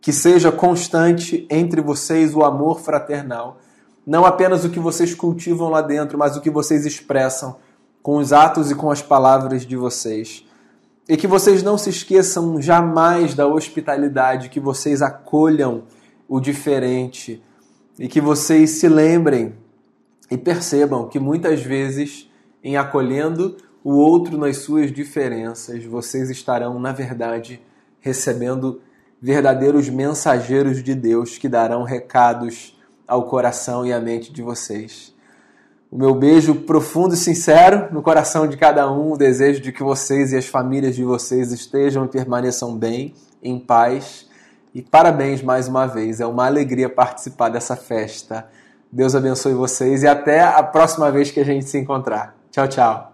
Que 0.00 0.12
seja 0.12 0.50
constante 0.50 1.46
entre 1.50 1.80
vocês 1.80 2.34
o 2.34 2.42
amor 2.42 2.80
fraternal. 2.80 3.58
Não 4.06 4.24
apenas 4.24 4.64
o 4.64 4.70
que 4.70 4.80
vocês 4.80 5.14
cultivam 5.14 5.68
lá 5.68 5.80
dentro, 5.80 6.18
mas 6.18 6.36
o 6.36 6.40
que 6.40 6.50
vocês 6.50 6.84
expressam 6.84 7.56
com 8.02 8.16
os 8.16 8.32
atos 8.32 8.70
e 8.70 8.74
com 8.74 8.90
as 8.90 9.00
palavras 9.00 9.64
de 9.64 9.76
vocês. 9.76 10.44
E 11.08 11.16
que 11.16 11.26
vocês 11.26 11.62
não 11.62 11.78
se 11.78 11.90
esqueçam 11.90 12.60
jamais 12.60 13.34
da 13.34 13.46
hospitalidade, 13.46 14.48
que 14.48 14.58
vocês 14.58 15.02
acolham 15.02 15.84
o 16.28 16.40
diferente 16.40 17.42
e 17.98 18.08
que 18.08 18.20
vocês 18.20 18.70
se 18.70 18.88
lembrem 18.88 19.54
e 20.30 20.36
percebam 20.38 21.08
que 21.08 21.18
muitas 21.18 21.62
vezes, 21.62 22.30
em 22.64 22.76
acolhendo 22.76 23.56
o 23.84 23.92
outro 23.92 24.38
nas 24.38 24.58
suas 24.58 24.90
diferenças, 24.90 25.84
vocês 25.84 26.30
estarão, 26.30 26.80
na 26.80 26.92
verdade, 26.92 27.60
recebendo 28.02 28.82
verdadeiros 29.20 29.88
mensageiros 29.88 30.82
de 30.82 30.94
Deus 30.94 31.38
que 31.38 31.48
darão 31.48 31.84
recados 31.84 32.76
ao 33.08 33.24
coração 33.24 33.86
e 33.86 33.92
à 33.92 34.00
mente 34.00 34.30
de 34.30 34.42
vocês. 34.42 35.14
O 35.90 35.96
meu 35.96 36.14
beijo 36.14 36.54
profundo 36.54 37.14
e 37.14 37.18
sincero 37.18 37.92
no 37.92 38.02
coração 38.02 38.46
de 38.46 38.56
cada 38.56 38.90
um, 38.90 39.12
o 39.12 39.16
desejo 39.16 39.60
de 39.60 39.70
que 39.70 39.82
vocês 39.82 40.32
e 40.32 40.36
as 40.36 40.46
famílias 40.46 40.96
de 40.96 41.04
vocês 41.04 41.52
estejam 41.52 42.04
e 42.06 42.08
permaneçam 42.08 42.76
bem, 42.76 43.14
em 43.42 43.58
paz. 43.58 44.26
E 44.74 44.80
parabéns 44.80 45.42
mais 45.42 45.68
uma 45.68 45.86
vez, 45.86 46.20
é 46.20 46.26
uma 46.26 46.46
alegria 46.46 46.88
participar 46.88 47.50
dessa 47.50 47.76
festa. 47.76 48.48
Deus 48.90 49.14
abençoe 49.14 49.52
vocês 49.52 50.02
e 50.02 50.08
até 50.08 50.40
a 50.40 50.62
próxima 50.62 51.10
vez 51.10 51.30
que 51.30 51.40
a 51.40 51.44
gente 51.44 51.66
se 51.66 51.78
encontrar. 51.78 52.34
Tchau, 52.50 52.66
tchau. 52.66 53.11